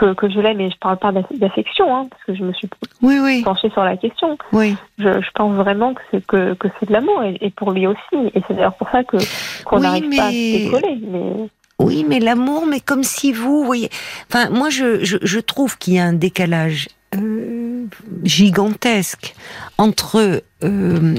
[0.00, 2.68] que, que je l'aime et je parle pas d'affection, hein, parce que je me suis
[3.02, 3.42] oui, oui.
[3.42, 4.38] penchée sur la question.
[4.52, 4.74] Oui.
[4.98, 7.86] Je, je pense vraiment que c'est que, que c'est de l'amour et, et, pour lui
[7.86, 8.16] aussi.
[8.34, 9.18] Et c'est d'ailleurs pour ça que
[9.64, 10.98] qu'on n'arrive pas à se décoller.
[11.06, 11.48] Mais...
[11.78, 13.90] Oui, mais l'amour, mais comme si vous, voyez.
[14.28, 17.84] Enfin, moi, je, je, je trouve qu'il y a un décalage euh,
[18.24, 19.34] gigantesque
[19.76, 21.14] entre euh,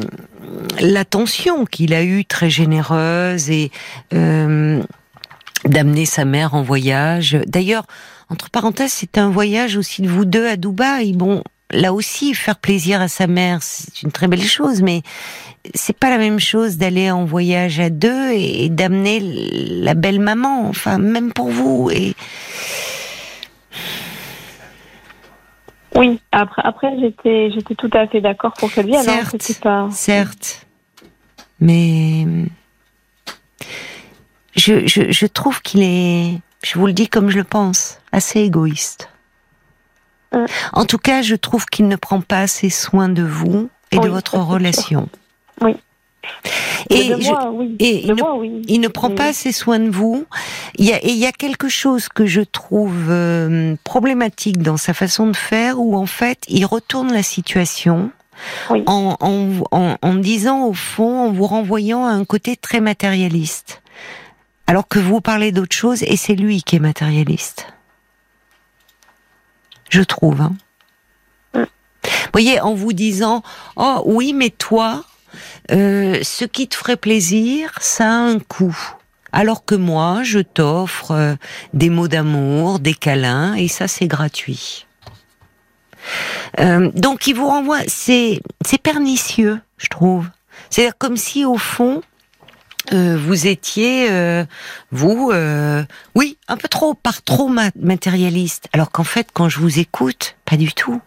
[0.80, 3.70] l'attention qu'il a eue très généreuse et
[4.14, 4.82] euh,
[5.66, 7.38] d'amener sa mère en voyage.
[7.46, 7.86] D'ailleurs,
[8.32, 11.12] entre parenthèses, c'est un voyage aussi de vous deux à Dubaï.
[11.14, 15.02] Bon, là aussi, faire plaisir à sa mère, c'est une très belle chose, mais
[15.74, 20.68] c'est pas la même chose d'aller en voyage à deux et, d'amener la belle maman.
[20.68, 21.90] Enfin, même pour vous.
[21.92, 22.16] Et
[25.96, 29.04] oui, après, après j'étais, j'étais tout à fait d'accord pour qu'elle vienne.
[29.04, 29.90] Certes, pas...
[29.92, 30.66] certes,
[31.60, 32.26] mais
[34.56, 38.42] je, je, je trouve qu'il est, je vous le dis comme je le pense, assez
[38.42, 39.10] égoïste.
[40.34, 40.46] Euh.
[40.74, 44.10] En tout cas, je trouve qu'il ne prend pas assez soin de vous et de
[44.10, 45.10] votre relation.
[45.64, 45.76] Oui.
[46.90, 47.76] Et, de moi, oui.
[47.80, 48.62] et il, ne, oui.
[48.68, 50.26] il, ne, prend pas assez soin de vous.
[50.76, 54.78] Il y a, et il y a quelque chose que je trouve euh, problématique dans
[54.78, 58.10] sa façon de faire, où en fait, il retourne la situation.
[58.72, 58.84] Oui.
[58.88, 63.84] En, en, en, en disant au fond, en vous renvoyant à un côté très matérialiste,
[64.66, 67.68] alors que vous parlez d'autre chose et c'est lui qui est matérialiste.
[69.92, 70.42] Je trouve.
[70.42, 70.56] Hein.
[71.54, 71.60] Mm.
[71.60, 73.44] Vous voyez, en vous disant,
[73.76, 75.04] oh oui, mais toi,
[75.72, 78.78] euh, ce qui te ferait plaisir, ça a un coût.
[79.34, 81.36] Alors que moi, je t'offre euh,
[81.74, 84.88] des mots d'amour, des câlins, et ça, c'est gratuit.
[86.60, 90.30] Euh, donc, il vous renvoie, c'est c'est pernicieux, je trouve.
[90.70, 92.02] C'est comme si, au fond,
[92.94, 94.44] euh, vous étiez, euh,
[94.92, 95.84] vous, euh,
[96.16, 98.68] oui, un peu trop, par trop matérialiste.
[98.74, 101.02] Alors qu'en fait, quand je vous écoute, pas du tout.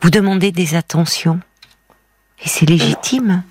[0.00, 1.40] Vous demandez des attentions.
[2.44, 3.42] Et c'est légitime.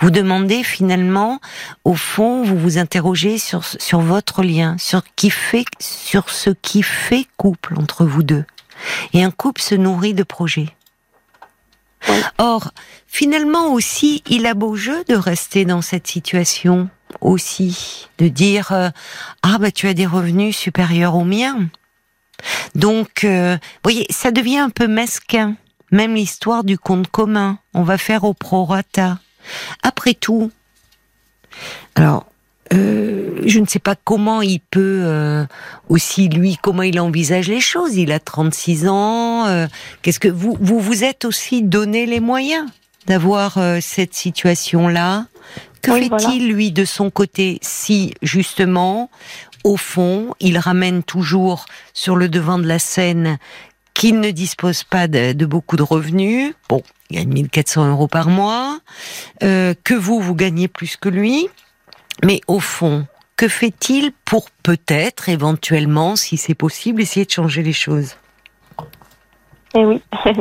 [0.00, 1.40] Vous demandez finalement,
[1.84, 6.82] au fond, vous vous interrogez sur, sur votre lien, sur, qui fait, sur ce qui
[6.82, 8.44] fait couple entre vous deux.
[9.12, 10.75] Et un couple se nourrit de projets.
[12.38, 12.72] Or,
[13.06, 16.88] finalement aussi, il a beau jeu de rester dans cette situation
[17.20, 18.90] aussi, de dire euh,
[19.42, 21.68] ah bah tu as des revenus supérieurs aux miens.
[22.74, 25.56] Donc, euh, voyez, ça devient un peu mesquin.
[25.92, 29.18] Même l'histoire du compte commun, on va faire au prorata.
[29.82, 30.50] Après tout,
[31.94, 32.26] alors,
[32.72, 35.44] euh, je ne sais pas comment il peut euh,
[35.88, 37.96] aussi lui comment il envisage les choses.
[37.96, 39.46] Il a 36 ans.
[39.46, 39.66] Euh,
[40.02, 42.68] Qu'est-ce que vous vous vous êtes aussi donné les moyens
[43.06, 45.26] d'avoir euh, cette situation-là?
[45.82, 46.08] Que Oui, fait-il
[46.40, 46.54] voilà.
[46.54, 49.10] lui de son côté si justement
[49.62, 53.38] au fond il ramène toujours sur le devant de la scène
[53.94, 56.52] qu'il ne dispose pas de, de beaucoup de revenus?
[56.68, 58.80] Bon, il gagne 1400 euros par mois.
[59.44, 61.48] euh, que vous vous gagnez plus que lui?
[62.24, 67.72] Mais au fond, que fait-il pour peut-être, éventuellement, si c'est possible, essayer de changer les
[67.72, 68.16] choses?
[69.74, 70.00] Eh oui,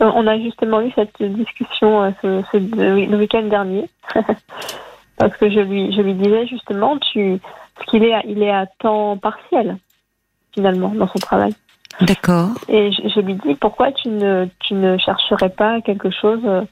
[0.00, 2.10] on a justement eu cette discussion euh,
[2.52, 3.88] ce, le week-end dernier,
[5.16, 7.40] parce que je lui, je lui disais justement, tu,
[7.86, 9.78] qu'il est, il est à temps partiel
[10.52, 11.54] finalement dans son travail.
[12.00, 12.50] D'accord.
[12.68, 16.62] Et je, lui dis pourquoi tu ne, tu ne chercherais pas quelque chose euh,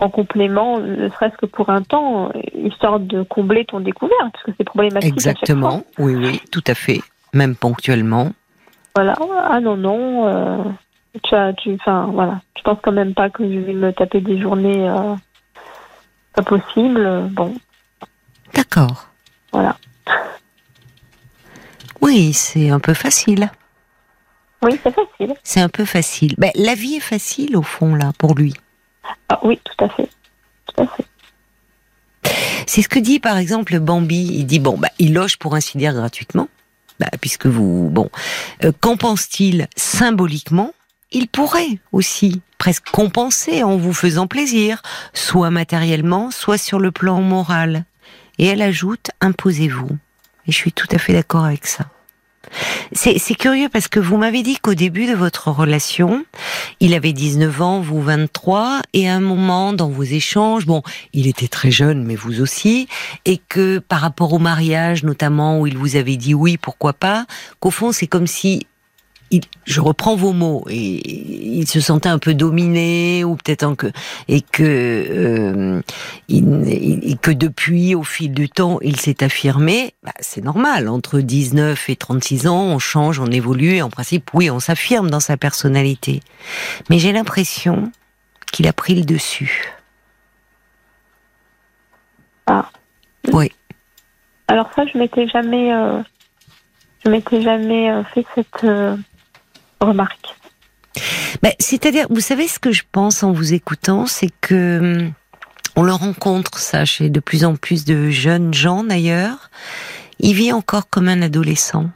[0.00, 4.52] en complément, ne serait-ce que pour un temps, histoire de combler ton découvert, parce que
[4.56, 5.12] c'est problématique.
[5.12, 7.00] Exactement, oui, oui, tout à fait,
[7.34, 8.32] même ponctuellement.
[8.94, 9.14] Voilà,
[9.48, 10.64] ah non, non, euh,
[11.22, 14.20] tu as, tu, enfin, voilà, je pense quand même pas que je vais me taper
[14.20, 15.14] des journées euh,
[16.32, 17.54] pas possible, bon.
[18.54, 19.08] D'accord.
[19.52, 19.76] Voilà.
[22.00, 23.50] Oui, c'est un peu facile.
[24.62, 25.34] Oui, c'est facile.
[25.42, 26.34] C'est un peu facile.
[26.38, 28.54] Ben, la vie est facile au fond là pour lui.
[29.28, 30.08] Ah, oui, tout à fait.
[32.66, 34.30] C'est ce que dit par exemple Bambi.
[34.32, 36.48] Il dit bon, bah, il loge pour ainsi dire gratuitement,
[36.98, 38.10] bah, puisque vous, bon,
[38.64, 40.72] euh, qu'en pense-t-il symboliquement?
[41.12, 44.82] Il pourrait aussi presque compenser en vous faisant plaisir,
[45.12, 47.84] soit matériellement, soit sur le plan moral.
[48.38, 49.98] Et elle ajoute imposez-vous.
[50.46, 51.86] Et je suis tout à fait d'accord avec ça.
[52.92, 56.24] C'est curieux parce que vous m'avez dit qu'au début de votre relation,
[56.80, 60.82] il avait 19 ans, vous 23, et à un moment dans vos échanges, bon,
[61.12, 62.88] il était très jeune, mais vous aussi,
[63.24, 67.26] et que par rapport au mariage notamment, où il vous avait dit oui, pourquoi pas,
[67.60, 68.66] qu'au fond c'est comme si
[69.64, 73.92] je reprends vos mots, et il se sentait un peu dominé ou peut-être que
[74.28, 75.82] et que euh,
[76.28, 79.94] il, que depuis au fil du temps il s'est affirmé.
[80.02, 80.88] Bah, c'est normal.
[80.88, 83.76] Entre 19 et 36 ans, on change, on évolue.
[83.76, 86.20] Et en principe, oui, on s'affirme dans sa personnalité.
[86.88, 87.92] Mais j'ai l'impression
[88.52, 89.72] qu'il a pris le dessus.
[92.46, 92.68] Ah.
[93.32, 93.52] Oui.
[94.48, 96.02] Alors ça, je m'étais jamais, euh,
[97.04, 98.64] je m'étais jamais euh, fait cette
[99.80, 100.36] remarque
[101.58, 105.12] C'est-à-dire, vous savez ce que je pense en vous écoutant, c'est que hum,
[105.76, 109.50] on le rencontre, ça, chez de plus en plus de jeunes gens d'ailleurs.
[110.18, 111.86] Il vit encore comme un adolescent.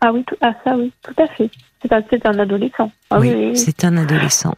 [0.00, 1.50] Ah oui, tout, ah, ça oui, tout à fait.
[1.82, 2.90] C'est un, un, adolescent.
[3.10, 4.54] Ah, oui, c'est un adolescent.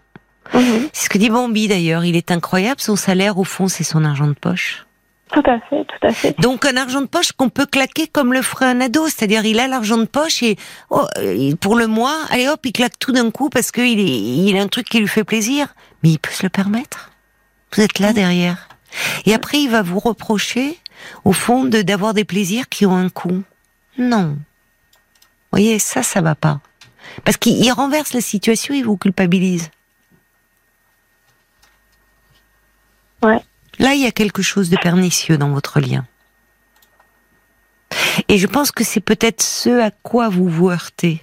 [0.55, 0.89] Mhm.
[0.93, 2.05] C'est ce que dit Bambi d'ailleurs.
[2.05, 2.81] Il est incroyable.
[2.81, 4.87] Son salaire, au fond, c'est son argent de poche.
[5.33, 6.41] Tout à fait, tout à fait.
[6.41, 9.61] Donc un argent de poche qu'on peut claquer comme le ferait un ado, c'est-à-dire il
[9.61, 10.57] a l'argent de poche et
[10.91, 11.07] oh,
[11.61, 14.69] pour le mois, allez hop, il claque tout d'un coup parce qu'il il a un
[14.69, 17.11] truc qui lui fait plaisir, mais il peut se le permettre.
[17.73, 18.69] Vous êtes là derrière.
[19.25, 20.79] Et après, il va vous reprocher,
[21.25, 23.43] au fond, de d'avoir des plaisirs qui ont un coût.
[23.99, 24.31] Non.
[24.31, 26.61] Vous voyez, ça, ça va pas.
[27.25, 29.71] Parce qu'il renverse la situation, il vous culpabilise.
[33.23, 33.41] Ouais.
[33.81, 36.05] Là, il y a quelque chose de pernicieux dans votre lien.
[38.29, 41.23] Et je pense que c'est peut-être ce à quoi vous vous heurtez.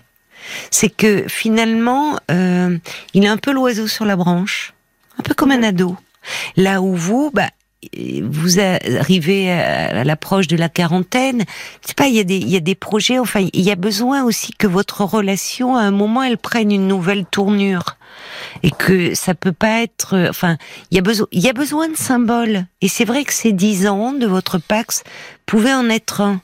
[0.72, 2.78] C'est que finalement, euh,
[3.13, 4.74] il est un peu l'oiseau sur la branche,
[5.20, 5.98] un peu comme un ado.
[6.56, 7.50] Là où vous, bah,
[8.24, 11.46] vous arrivez à l'approche de la quarantaine,
[11.82, 15.04] c'est pas, il y a des, projets, enfin, il y a besoin aussi que votre
[15.04, 17.98] relation, à un moment, elle prenne une nouvelle tournure
[18.63, 20.28] et que ça peut pas être.
[20.30, 20.58] Enfin,
[20.92, 22.66] il y a besoin, il y a besoin de symboles.
[22.82, 25.04] Et c'est vrai que ces dix ans de votre Pax
[25.46, 26.42] pouvaient en être un.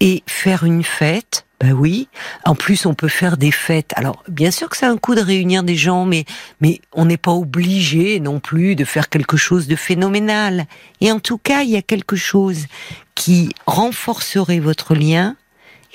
[0.00, 2.08] Et faire une fête, bah oui.
[2.44, 3.92] En plus, on peut faire des fêtes.
[3.94, 6.24] Alors, bien sûr que c'est un coup de réunir des gens, mais
[6.60, 10.66] mais on n'est pas obligé non plus de faire quelque chose de phénoménal.
[11.00, 12.66] Et en tout cas, il y a quelque chose
[13.14, 15.36] qui renforcerait votre lien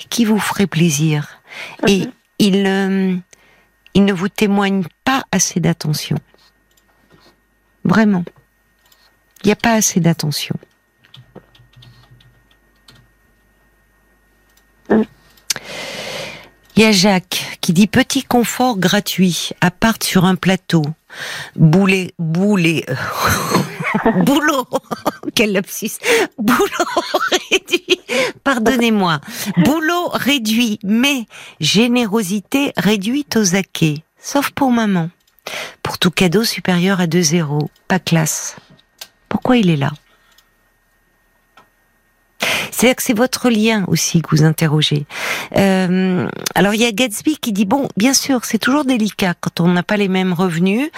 [0.00, 1.42] et qui vous ferait plaisir.
[1.86, 2.12] Et mhm.
[2.38, 3.16] il euh,
[3.92, 6.16] il ne vous témoigne pas assez d'attention.
[7.84, 8.24] Vraiment.
[9.42, 10.56] Il n'y a pas assez d'attention.
[16.78, 20.84] Il y a Jacques qui dit petit confort gratuit, appart sur un plateau,
[21.56, 22.86] boulet, boulet,
[24.24, 24.64] boulot,
[25.34, 25.98] quel lapsus,
[26.38, 26.68] boulot
[27.50, 28.00] réduit,
[28.44, 29.20] pardonnez-moi,
[29.64, 31.26] boulot réduit, mais
[31.58, 35.10] générosité réduite aux acquets, sauf pour maman.
[35.82, 38.54] Pour tout cadeau supérieur à 2 zéros, pas classe.
[39.28, 39.90] Pourquoi il est là?
[42.70, 45.06] C'est-à-dire que c'est votre lien aussi que vous interrogez.
[45.56, 49.60] Euh, alors il y a Gatsby qui dit bon, bien sûr, c'est toujours délicat quand
[49.60, 50.88] on n'a pas les mêmes revenus.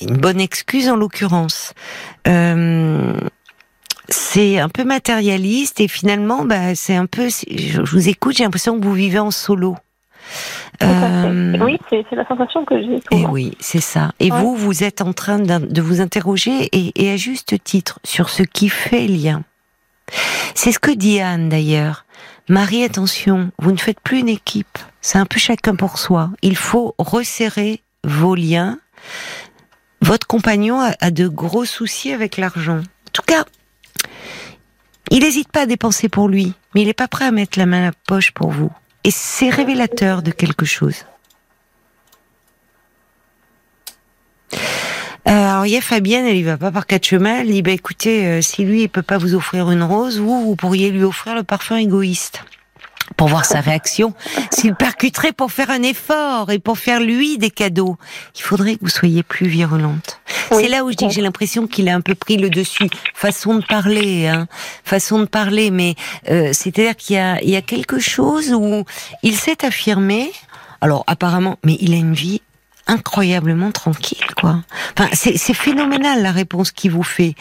[0.00, 1.74] Une bonne excuse en l'occurrence.
[2.26, 3.18] Euh,
[4.08, 7.28] c'est un peu matérialiste et finalement, bah, c'est un peu.
[7.28, 9.76] Je vous écoute, j'ai l'impression que vous vivez en solo.
[10.82, 12.96] Euh, oui, c'est la sensation que j'ai.
[12.96, 14.12] Et eh oui, c'est ça.
[14.20, 18.28] Et vous, vous êtes en train de vous interroger, et, et, à juste titre, sur
[18.28, 19.42] ce qui fait lien.
[20.54, 22.04] C'est ce que dit Anne d'ailleurs.
[22.48, 24.78] Marie, attention, vous ne faites plus une équipe.
[25.02, 26.30] C'est un peu chacun pour soi.
[26.42, 28.78] Il faut resserrer vos liens.
[30.00, 32.78] Votre compagnon a, de gros soucis avec l'argent.
[32.78, 33.44] En tout cas,
[35.10, 37.66] il n'hésite pas à dépenser pour lui, mais il n'est pas prêt à mettre la
[37.66, 38.70] main à la poche pour vous.
[39.04, 41.04] Et c'est révélateur de quelque chose.
[45.28, 47.40] Alors il y a Fabienne, elle y va pas par quatre chemins.
[47.40, 50.46] Elle dit bah écoutez, euh, si lui il peut pas vous offrir une rose, vous
[50.46, 52.44] vous pourriez lui offrir le parfum égoïste
[53.16, 54.14] pour voir sa réaction.
[54.50, 57.96] S'il percuterait pour faire un effort et pour faire lui des cadeaux,
[58.36, 60.20] il faudrait que vous soyez plus virulente.
[60.50, 62.88] C'est là où je dis que j'ai l'impression qu'il a un peu pris le dessus.
[63.14, 64.46] Façon de parler, hein.
[64.84, 65.94] Façon de parler, mais
[66.30, 68.84] euh, c'est-à-dire qu'il y a, il y a quelque chose où
[69.22, 70.32] il s'est affirmé.
[70.80, 72.40] Alors apparemment, mais il a une vie
[72.88, 74.62] incroyablement tranquille, quoi.
[74.98, 77.34] Enfin, c'est phénoménal la réponse qu'il vous fait.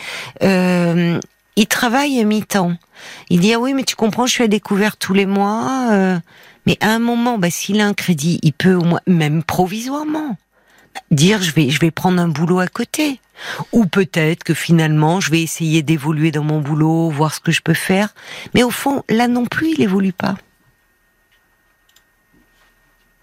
[0.44, 1.20] Euh,
[1.56, 2.74] il travaille à mi-temps.
[3.30, 5.90] Il dit ah oui, mais tu comprends, je suis à découvert tous les mois.
[5.92, 6.20] Euh,
[6.66, 10.38] mais à un moment, bah, s'il a un crédit, il peut au moins, même provisoirement,
[11.10, 13.20] dire je vais, je vais prendre un boulot à côté.
[13.72, 17.62] Ou peut-être que finalement, je vais essayer d'évoluer dans mon boulot, voir ce que je
[17.62, 18.14] peux faire.
[18.54, 20.36] Mais au fond, là non plus, il évolue pas.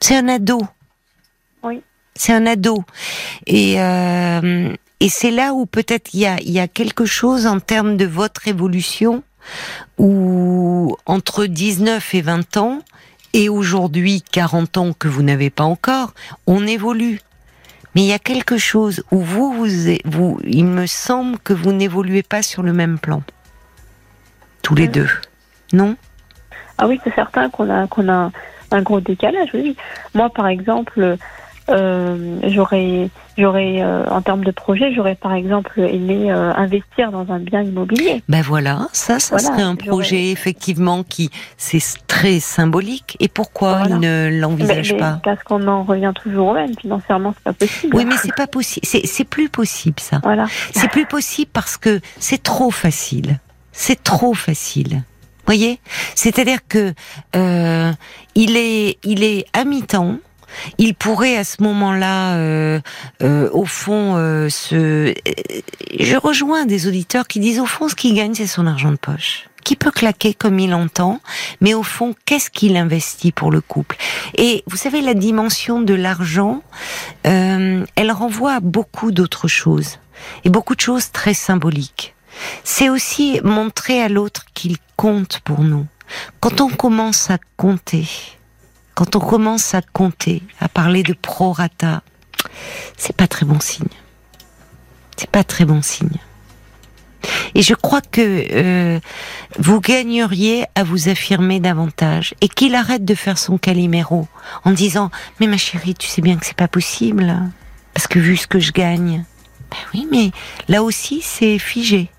[0.00, 0.62] C'est un ado.
[1.62, 1.82] Oui
[2.16, 2.84] c'est un ado.
[3.46, 7.60] Et, euh, et c'est là où peut-être il y a, y a quelque chose en
[7.60, 9.22] termes de votre évolution,
[9.98, 12.78] où entre 19 et 20 ans,
[13.32, 16.14] et aujourd'hui 40 ans que vous n'avez pas encore,
[16.46, 17.20] on évolue.
[17.94, 19.66] Mais il y a quelque chose où vous, vous,
[20.04, 23.22] vous il me semble que vous n'évoluez pas sur le même plan.
[24.62, 25.08] Tous les deux.
[25.72, 25.96] Non?
[26.78, 28.30] Ah oui, c'est certain qu'on a, qu'on a
[28.70, 29.76] un gros décalage, oui.
[30.14, 31.16] Moi, par exemple,
[31.70, 33.08] euh, j'aurais,
[33.38, 37.62] j'aurais euh, en termes de projet, j'aurais par exemple aimé euh, investir dans un bien
[37.62, 38.22] immobilier.
[38.28, 43.16] Ben voilà, ça, ça serait un projet effectivement qui c'est très symbolique.
[43.18, 46.74] Et pourquoi il ne l'envisage pas Parce qu'on en revient toujours au même.
[46.78, 47.96] Financièrement, c'est pas possible.
[47.96, 48.86] Oui, mais c'est pas possible.
[48.86, 50.20] C'est, plus possible ça.
[50.22, 50.46] Voilà.
[50.74, 53.38] C'est plus possible parce que c'est trop facile.
[53.72, 55.02] C'est trop facile.
[55.46, 55.80] Voyez,
[56.14, 56.92] c'est-à-dire que
[58.34, 60.18] il est, il est à mi-temps
[60.78, 62.80] il pourrait à ce moment-là, euh,
[63.22, 65.14] euh, au fond, euh, se.
[65.98, 68.96] Je rejoins des auditeurs qui disent au fond, ce qu'il gagne, c'est son argent de
[68.96, 71.20] poche qui peut claquer comme il entend,
[71.62, 73.96] mais au fond, qu'est-ce qu'il investit pour le couple?
[74.36, 76.60] Et vous savez, la dimension de l'argent,
[77.22, 80.00] elle renvoie à beaucoup d'autres choses,
[80.44, 82.14] et beaucoup de choses très symboliques.
[82.62, 85.86] C'est aussi montrer à l'autre qu'il compte pour nous.
[86.40, 88.06] Quand on commence à compter,
[88.94, 92.02] quand on commence à compter, à parler de prorata,
[92.96, 93.86] c'est pas très bon signe.
[95.16, 96.18] C'est pas très bon signe.
[97.54, 99.00] Et je crois que euh,
[99.58, 104.28] vous gagneriez à vous affirmer davantage et qu'il arrête de faire son caliméro
[104.64, 107.34] en disant mais ma chérie tu sais bien que c'est pas possible
[107.94, 109.24] parce que vu ce que je gagne
[109.70, 110.32] ben oui mais
[110.68, 112.10] là aussi c'est figé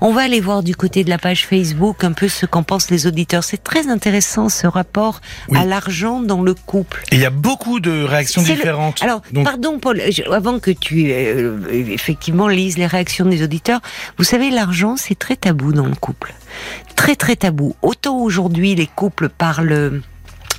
[0.00, 2.90] on va aller voir du côté de la page Facebook un peu ce qu'en pensent
[2.90, 3.44] les auditeurs.
[3.44, 5.20] C'est très intéressant ce rapport
[5.54, 7.04] à l'argent dans le couple.
[7.12, 9.02] il y a beaucoup de réactions différentes.
[9.02, 10.00] Alors, pardon Paul,
[10.32, 13.80] avant que tu euh, effectivement lises les réactions des auditeurs,
[14.16, 16.34] vous savez l'argent c'est très tabou dans le couple.
[16.96, 17.76] Très très tabou.
[17.82, 20.00] Autant aujourd'hui les couples parlent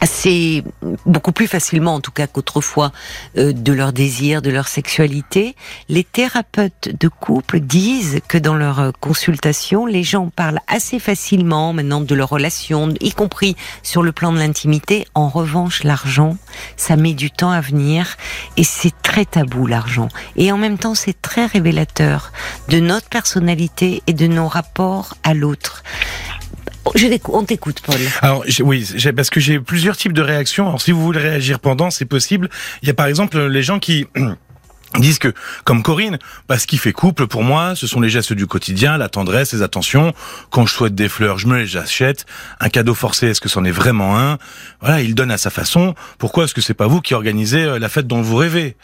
[0.06, 0.64] c'est
[1.06, 2.91] beaucoup plus facilement, en tout cas qu'autrefois,
[3.38, 5.56] euh, de leur désir, de leur sexualité.
[5.89, 11.74] Les thérapeutes de couple disent que dans leur euh, consultation, les gens parlent assez facilement
[11.74, 15.06] maintenant de leur relation, y compris sur le plan de l'intimité.
[15.16, 16.38] En revanche, l'argent,
[16.78, 18.16] ça met du temps à venir
[18.58, 20.10] et c'est très tabou l'argent.
[20.36, 22.32] Et en même temps, c'est très révélateur
[22.70, 25.84] de notre personnalité et de nos rapports à l'autre.
[27.30, 27.98] On t'écoute, Paul.
[28.22, 30.68] Alors oui, parce que j'ai plusieurs types de réactions.
[30.68, 32.50] Alors si vous voulez réagir pendant, c'est possible.
[32.82, 34.08] Il y a par exemple les gens qui
[34.98, 35.34] disent que,
[35.64, 36.18] comme Corinne,
[36.48, 39.54] bah, ce qui fait couple pour moi, ce sont les gestes du quotidien, la tendresse,
[39.54, 40.14] les attentions.
[40.50, 42.26] Quand je souhaite des fleurs, je me les achète.
[42.60, 44.38] Un cadeau forcé, est-ce que c'en est vraiment un?
[44.82, 45.96] Voilà, il donne à sa façon.
[46.18, 48.76] Pourquoi est-ce que c'est pas vous qui organisez euh, la fête dont vous rêvez?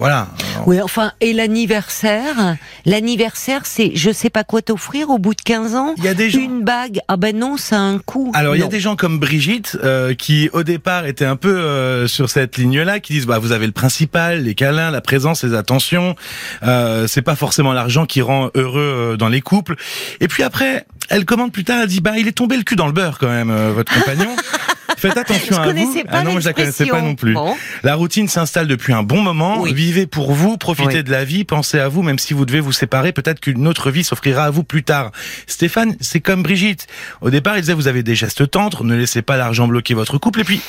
[0.00, 0.28] Voilà.
[0.64, 5.74] Oui, enfin, et l'anniversaire L'anniversaire, c'est je sais pas quoi t'offrir au bout de 15
[5.74, 6.40] ans Il y a des gens...
[6.40, 8.32] Une bague Ah ben non, ça a un coût.
[8.34, 11.54] Alors, il y a des gens comme Brigitte euh, qui, au départ, étaient un peu
[11.54, 15.44] euh, sur cette ligne-là, qui disent, bah, vous avez le principal, les câlins, la présence,
[15.44, 16.16] les attentions.
[16.62, 18.80] Euh, c'est pas forcément l'argent qui rend heureux
[19.12, 19.76] euh, dans les couples.
[20.20, 22.76] Et puis après, elle commande plus tard, elle dit, bah, il est tombé le cul
[22.76, 24.34] dans le beurre quand même, votre compagnon.
[24.96, 25.92] Faites attention Je à vous.
[26.04, 27.34] pas ah non, je la connaissais pas non plus.
[27.34, 27.56] Bon.
[27.82, 29.60] La routine s'installe depuis un bon moment.
[29.60, 29.72] Oui.
[29.72, 31.04] Vivez pour vous, profitez Oui.
[31.04, 33.12] de la vie, pensez à vous, même si vous devez vous séparer.
[33.12, 35.10] Peut-être qu'une autre vie s'offrira à vous plus tard.
[35.46, 36.86] Stéphane, c'est comme Brigitte.
[37.20, 40.18] Au départ, il disait vous avez des gestes tendres, ne laissez pas l'argent bloquer votre
[40.18, 40.40] couple.
[40.40, 40.60] Et puis,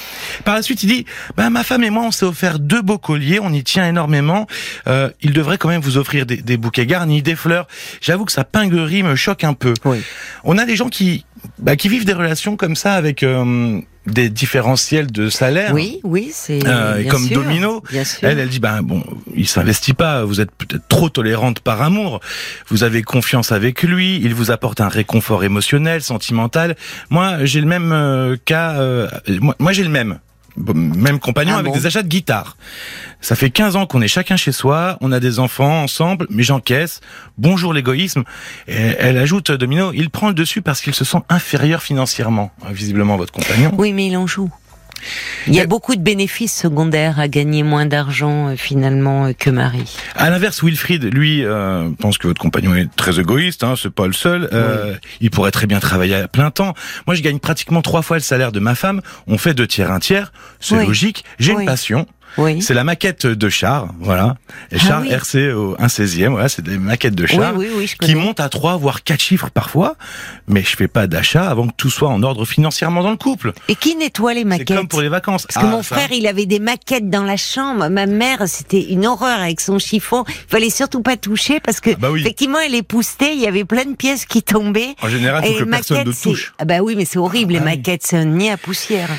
[0.45, 1.05] par la suite, il dit
[1.37, 4.47] bah, ma femme et moi, on s'est offert deux beaux colliers, on y tient énormément.
[4.87, 7.67] Euh, il devrait quand même vous offrir des, des bouquets garnis, des fleurs.
[8.01, 9.73] J'avoue que sa pinguerie me choque un peu.
[9.85, 10.01] Oui.
[10.43, 11.25] On a des gens qui,
[11.59, 15.73] bah, qui vivent des relations comme ça avec euh, des différentiels de salaire.
[15.73, 18.27] Oui, oui, c'est Euh, comme sûr, Domino, Bien sûr.
[18.27, 19.03] Elle, elle dit, ben bon,
[19.35, 20.23] il s'investit pas.
[20.25, 22.19] Vous êtes peut-être trop tolérante par amour.
[22.69, 24.19] Vous avez confiance avec lui.
[24.23, 26.75] Il vous apporte un réconfort émotionnel, sentimental.
[27.09, 28.79] Moi, j'ai le même euh, cas.
[28.79, 29.07] euh,
[29.39, 30.19] moi, moi, j'ai le même.
[30.57, 32.57] Même compagnon Ah avec bon des achats de guitare.
[33.21, 36.43] Ça fait 15 ans qu'on est chacun chez soi, on a des enfants ensemble, mais
[36.43, 37.01] j'encaisse.
[37.37, 38.23] Bonjour l'égoïsme.
[38.67, 43.31] Elle ajoute, Domino, il prend le dessus parce qu'il se sent inférieur financièrement, visiblement votre
[43.31, 43.71] compagnon.
[43.77, 44.51] Oui, mais il en joue.
[45.47, 49.49] Il y a beaucoup de bénéfices secondaires à gagner moins d'argent euh, finalement euh, que
[49.49, 49.97] Marie.
[50.15, 53.63] À l'inverse, Wilfried, lui, euh, pense que votre compagnon est très égoïste.
[53.63, 54.49] Hein, c'est pas le seul.
[55.19, 56.73] Il pourrait très bien travailler à plein temps.
[57.07, 59.01] Moi, je gagne pratiquement trois fois le salaire de ma femme.
[59.27, 60.31] On fait deux tiers, un tiers.
[60.59, 60.85] C'est Oui.
[60.85, 61.23] logique.
[61.39, 61.61] J'ai Oui.
[61.61, 62.05] une passion.
[62.37, 62.61] Oui.
[62.61, 64.35] C'est la maquette de char, voilà.
[64.71, 65.09] Et Ah char oui.
[65.11, 67.53] RC au 1 16e, voilà, c'est des maquettes de char.
[67.55, 67.67] oui,
[68.01, 69.95] qui montent à trois voire quatre chiffres parfois,
[70.47, 73.53] mais je fais pas d'achat avant que tout soit en ordre financièrement dans le couple.
[73.67, 75.45] Et qui nettoie les C'est maquettes comme pour les vacances.
[75.47, 75.95] Parce que Ah, mon ça.
[75.95, 77.89] frère, il avait des maquettes dans la chambre.
[77.89, 80.23] Ma mère, c'était une horreur avec son chiffon.
[80.27, 82.71] Il fallait surtout pas toucher parce que, Ah bah effectivement, elle.
[82.73, 84.95] Il y avait plein de pièces qui tombaient.
[85.01, 86.53] En général, faut que personne ne c'est- touche.
[86.59, 87.53] Ah bah oui, mais c'est horrible.
[87.55, 87.77] Ah les oui.
[87.77, 89.09] maquettes, c'est un nid à poussière.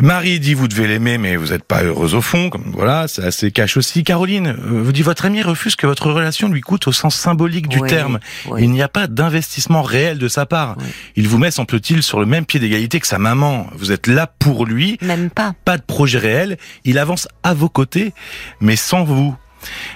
[0.00, 2.48] Marie dit vous devez l'aimer, mais vous n'êtes pas heureuse au fond.
[2.50, 4.04] Comme voilà, c'est assez cash aussi.
[4.04, 7.68] Caroline euh, vous dit votre ami refuse que votre relation lui coûte au sens symbolique
[7.68, 8.18] du Oui, terme.
[8.48, 8.62] oui.
[8.64, 10.76] Il n'y a pas d'investissement réel de sa part.
[10.78, 10.86] Oui.
[11.16, 13.66] Il vous met, semble-t-il, sur le même pied d'égalité que sa maman.
[13.76, 15.54] Vous êtes là pour lui, Même pas.
[15.64, 16.58] pas de projet réel.
[16.84, 18.12] Il avance à vos côtés,
[18.60, 19.36] mais sans vous.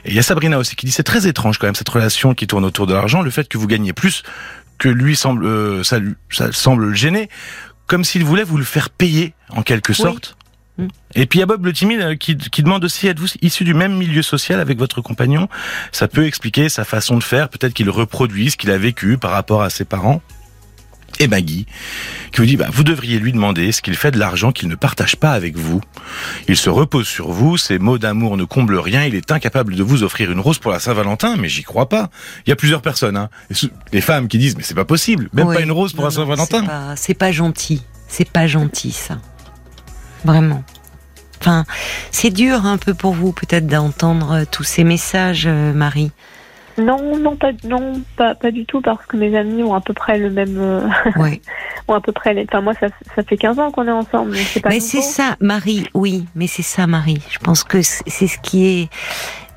[0.05, 2.35] Et il y a Sabrina aussi qui dit c'est très étrange quand même cette relation
[2.35, 4.23] qui tourne autour de l'argent, le fait que vous gagnez plus
[4.79, 7.29] que lui semble euh, ça, lui- ça semble le gêner,
[7.89, 10.37] comme s'il voulait vous le faire payer en quelque sorte.
[11.15, 13.65] Et puis il y a Bob le timide euh, qui, qui demande aussi êtes-vous issu
[13.65, 15.49] du même milieu social avec votre compagnon?
[15.93, 19.31] Ça peut expliquer sa façon de faire, peut-être qu'il reproduit ce qu'il a vécu par
[19.31, 20.21] rapport à ses parents.
[21.19, 21.65] Et Maggie,
[22.31, 24.75] qui vous dit, bah, vous devriez lui demander ce qu'il fait de l'argent qu'il ne
[24.75, 25.81] partage pas avec vous.
[26.47, 29.83] Il se repose sur vous, ses mots d'amour ne comblent rien, il est incapable de
[29.83, 32.11] vous offrir une rose pour la Saint-Valentin, mais j'y crois pas.
[32.47, 33.31] Il y a plusieurs personnes, hein.
[33.95, 35.55] Les femmes qui disent, mais c'est pas possible, même Oui.
[35.57, 36.61] pas une rose pour Non, la Saint-Valentin.
[36.61, 37.83] c'est pas- C'est pas gentil.
[38.09, 39.17] C'est pas gentil, ça.
[40.25, 40.63] Vraiment.
[41.41, 41.65] Enfin,
[42.11, 46.11] c'est dur un peu pour vous, peut-être, d'entendre euh, tous ces messages, euh, Marie.
[46.79, 49.95] Non, non, pas, non, pas, pas du tout, parce que mes amis ont à peu
[49.95, 50.87] près le même, euh,
[51.17, 51.41] Ouais.
[51.89, 54.33] ont à peu près les, enfin, moi, ça, ça fait 15 ans qu'on est ensemble,
[54.33, 54.87] mais c'est pas Mais nouveau.
[54.89, 57.23] c'est ça, Marie, oui, mais c'est ça, Marie.
[57.31, 58.89] Je pense que c'est c'est ce qui est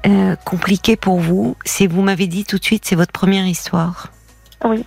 [0.07, 1.57] euh, compliqué pour vous.
[1.66, 4.12] C'est, vous m'avez dit tout de suite, c'est votre première histoire.
[4.64, 4.86] Oui.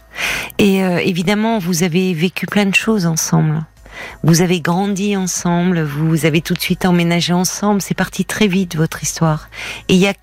[0.58, 3.62] Et euh, évidemment, vous avez vécu plein de choses ensemble.
[4.22, 7.80] Vous avez grandi ensemble, vous avez tout de suite emménagé ensemble.
[7.82, 9.48] C'est parti très vite, votre histoire.
[9.88, 10.14] Et il y a,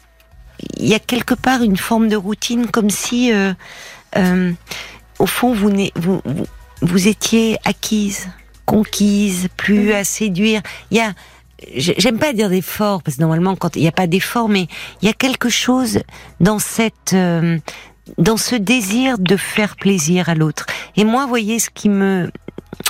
[0.78, 3.54] il y a quelque part une forme de routine, comme si, euh,
[4.18, 4.52] euh,
[5.20, 6.46] au fond, vous, vous, vous,
[6.82, 8.28] vous étiez acquise,
[8.66, 10.62] conquise, plus à séduire.
[10.92, 11.14] Il y a,
[11.76, 14.68] j'ai- j'aime pas dire d'effort, parce que normalement, quand il n'y a pas d'effort, mais
[15.02, 16.00] il y a quelque chose
[16.40, 17.58] dans cette, euh,
[18.18, 20.66] dans ce désir de faire plaisir à l'autre.
[20.96, 22.30] Et moi, voyez, ce qui me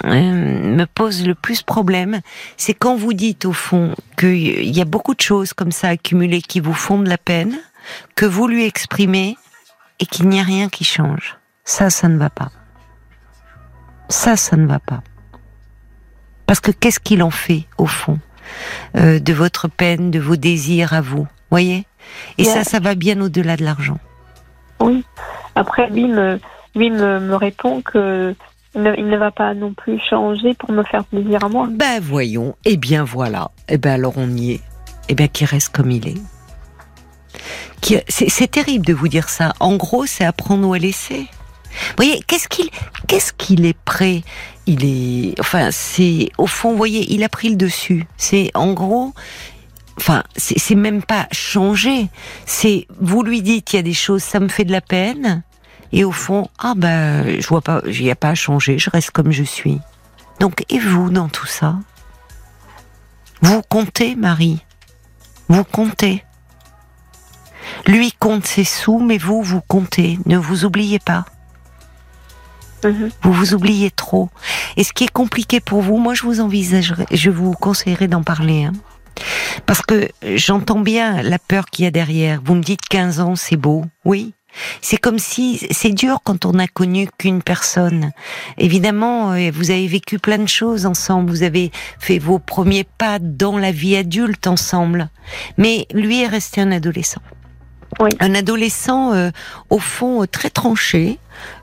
[0.06, 2.22] euh, me pose le plus problème,
[2.58, 6.42] c'est quand vous dites au fond qu'il y a beaucoup de choses comme ça accumulées
[6.42, 7.58] qui vous font de la peine,
[8.16, 9.38] que vous lui exprimez
[10.00, 11.38] et qu'il n'y a rien qui change.
[11.64, 12.52] Ça, ça ne va pas.
[14.10, 15.02] Ça, ça ne va pas.
[16.46, 18.20] Parce que qu'est-ce qu'il en fait au fond
[18.98, 21.86] euh, de votre peine, de vos désirs à vous, voyez?
[22.38, 22.54] Et Yeah.
[22.54, 24.00] ça, ça va bien au-delà de l'argent.
[24.80, 25.04] Oui.
[25.56, 26.40] Après, lui me,
[26.76, 28.36] lui me, me répond que
[28.76, 31.68] ne, il ne va pas non plus changer pour me faire plaisir à moi.
[31.70, 34.62] Ben voyons, eh bien voilà, eh ben alors on y est,
[35.10, 36.18] eh bien qu'il reste comme il est.
[38.10, 39.54] C'est terrible de vous dire ça.
[39.60, 41.28] En gros, c'est apprendre ou à laisser.
[41.72, 42.70] Vous voyez, qu'est-ce qu'il,
[43.08, 44.22] qu'est-ce qu'il est prêt?
[44.66, 48.06] Il est, enfin, c'est au fond, vous voyez, il a pris le dessus.
[48.18, 49.14] C'est en gros,
[50.00, 52.10] enfin, c'est même pas changer.
[52.46, 55.44] C'est vous lui dites il y a des choses, ça me fait de la peine,
[55.92, 58.90] et au fond, ah ben, je vois pas, il n'y a pas à changer, je
[58.90, 59.80] reste comme je suis.
[60.40, 61.76] Donc, et vous dans tout ça?
[63.42, 64.64] Vous comptez, Marie?
[65.48, 66.24] Vous comptez?
[67.88, 70.20] Lui compte ses sous, mais vous, vous comptez.
[70.26, 71.26] Ne vous oubliez pas.
[72.84, 73.10] Mhm.
[73.24, 74.30] Vous vous oubliez trop.
[74.78, 78.24] Et ce qui est compliqué pour vous, moi je vous envisagerais, je vous conseillerais d'en
[78.24, 78.66] parler.
[78.66, 78.74] Hein.
[79.66, 82.42] Parce que j'entends bien la peur qu'il y a derrière.
[82.44, 83.86] Vous me dites 15 ans, c'est beau.
[84.06, 84.34] Oui.
[84.82, 88.12] C'est comme si c'est dur quand on n'a connu qu'une personne.
[88.58, 91.30] Évidemment, euh, vous avez vécu plein de choses ensemble.
[91.30, 95.10] Vous avez fait vos premiers pas dans la vie adulte ensemble.
[95.58, 97.22] Mais lui est resté un adolescent.
[98.00, 98.10] Oui.
[98.20, 99.32] Un adolescent, euh,
[99.70, 101.20] au fond, euh, très tranché,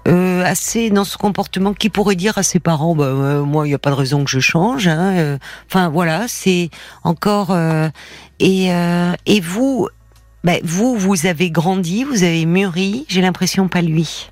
[0.07, 3.70] euh, assez dans ce comportement qui pourrait dire à ses parents, bah, euh, moi, il
[3.70, 4.86] n'y a pas de raison que je change.
[4.88, 5.38] hein, euh.
[5.68, 6.70] Enfin, voilà, c'est
[7.04, 7.50] encore...
[7.50, 7.88] euh,
[8.38, 9.88] et, euh, et vous,
[10.44, 14.30] ben, vous, vous avez grandi, vous avez mûri, j'ai l'impression pas lui.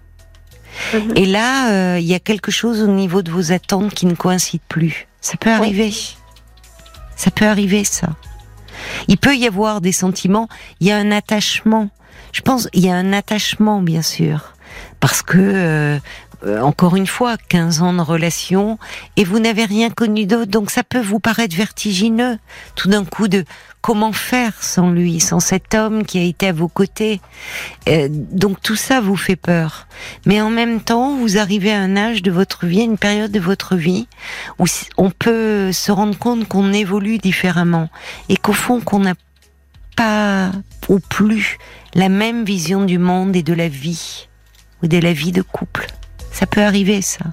[0.93, 1.13] Mhm.
[1.17, 4.15] Et là, euh, il y a quelque chose au niveau de vos attentes qui ne
[4.15, 5.09] coïncide plus.
[5.21, 5.93] Ça peut arriver.
[7.17, 8.09] Ça peut arriver, ça.
[9.09, 10.49] Il peut y avoir des sentiments,
[10.81, 11.91] il y a un attachement.
[12.33, 14.54] Je pense, il y a un attachement, bien sûr.
[15.01, 18.79] Parce que, euh, encore une fois, 15 ans de relation,
[19.17, 22.39] et vous n'avez rien connu d'autre, donc ça peut vous paraître vertigineux,
[22.75, 23.45] tout d'un coup, de
[23.81, 27.21] comment faire sans lui, sans cet homme qui a été à vos côtés.
[27.89, 29.87] Euh, donc tout ça vous fait peur.
[30.25, 33.41] Mais en même temps, vous arrivez à un âge de votre vie, une période de
[33.41, 34.09] votre vie,
[34.59, 34.65] où
[34.97, 37.91] on peut se rendre compte qu'on évolue différemment,
[38.29, 39.15] et qu'au fond, qu'on n'a
[39.97, 40.51] pas
[40.89, 41.59] ou plus
[41.95, 44.29] la même vision du monde et de la vie,
[44.85, 45.87] ou de la vie de couple.
[46.31, 47.25] Ça peut arriver, ça.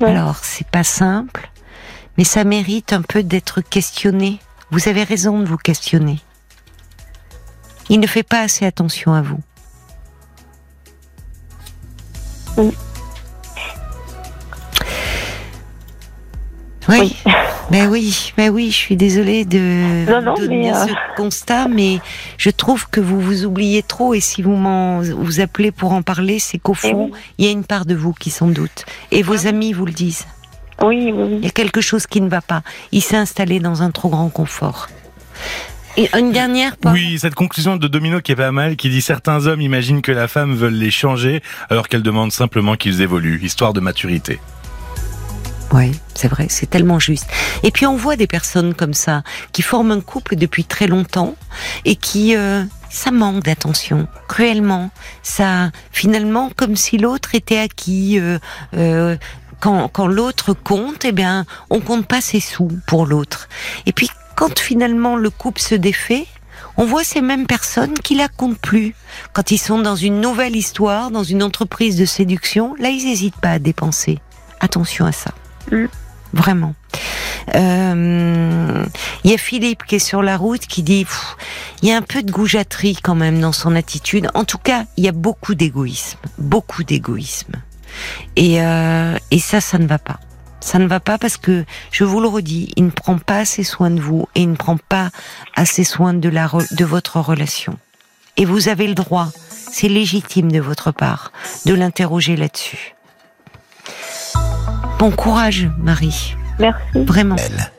[0.00, 0.10] Ouais.
[0.10, 1.48] Alors, c'est pas simple,
[2.18, 4.40] mais ça mérite un peu d'être questionné.
[4.70, 6.20] Vous avez raison de vous questionner.
[7.88, 9.40] Il ne fait pas assez attention à vous.
[12.56, 12.72] Oui.
[16.88, 17.16] Oui.
[17.24, 17.32] Oui.
[17.68, 21.66] Ben oui, ben oui, je suis désolée de Non, non, donner mais, euh, ce constat,
[21.66, 21.98] mais
[22.38, 26.02] je trouve que vous vous oubliez trop et si vous m'en vous appelez pour en
[26.02, 27.18] parler, c'est qu'au Eh fond, oui.
[27.38, 28.84] il y a une part de vous qui s'en doute.
[29.10, 29.48] Et vos Ah.
[29.48, 30.26] amis vous le disent.
[30.80, 32.62] Oui, oui, Il y a quelque chose qui ne va pas.
[32.92, 34.86] Il s'est installé dans un trop grand confort.
[35.96, 39.02] Et une dernière, Paul Oui, cette conclusion de Domino qui est pas mal, qui dit
[39.02, 43.40] certains hommes imaginent que la femme veut les changer alors qu'elle demande simplement qu'ils évoluent,
[43.42, 44.38] histoire de maturité.
[45.72, 47.26] Oui, c'est vrai, c'est tellement juste.
[47.62, 51.34] Et puis on voit des personnes comme ça qui forment un couple depuis très longtemps
[51.84, 54.90] et qui euh, ça manque d'attention cruellement.
[55.22, 58.18] Ça finalement comme si l'autre était acquis.
[58.20, 58.38] euh,
[58.74, 59.16] euh,
[59.58, 63.48] quand, quand l'autre compte, eh bien, on compte pas ses sous pour l'autre.
[63.86, 66.26] Et puis quand finalement le couple se défait,
[66.76, 68.94] on voit ces mêmes personnes qui la comptent plus.
[69.32, 73.40] Quand ils sont dans une nouvelle histoire, dans une entreprise de séduction, là ils n'hésitent
[73.40, 74.18] pas à dépenser.
[74.60, 75.32] Attention à ça.
[76.32, 76.74] Vraiment.
[77.54, 78.84] Euh,
[79.24, 81.06] Il y a Philippe qui est sur la route qui dit
[81.82, 84.28] il y a un peu de goujaterie quand même dans son attitude.
[84.34, 87.54] En tout cas, il y a beaucoup d'égoïsme, beaucoup d'égoïsme.
[88.34, 90.20] Et, euh, et ça, ça ne va pas.
[90.60, 93.62] Ça ne va pas parce que, je vous le redis, il ne prend pas assez
[93.62, 95.10] soin de vous et il ne prend pas
[95.54, 97.78] assez soin de, la, de votre relation.
[98.36, 101.30] Et vous avez le droit, c'est légitime de votre part,
[101.66, 102.95] de l'interroger là-dessus.
[104.98, 106.34] Bon courage, Marie.
[106.58, 106.80] Merci.
[107.04, 107.36] Vraiment.
[107.36, 107.70] Elle.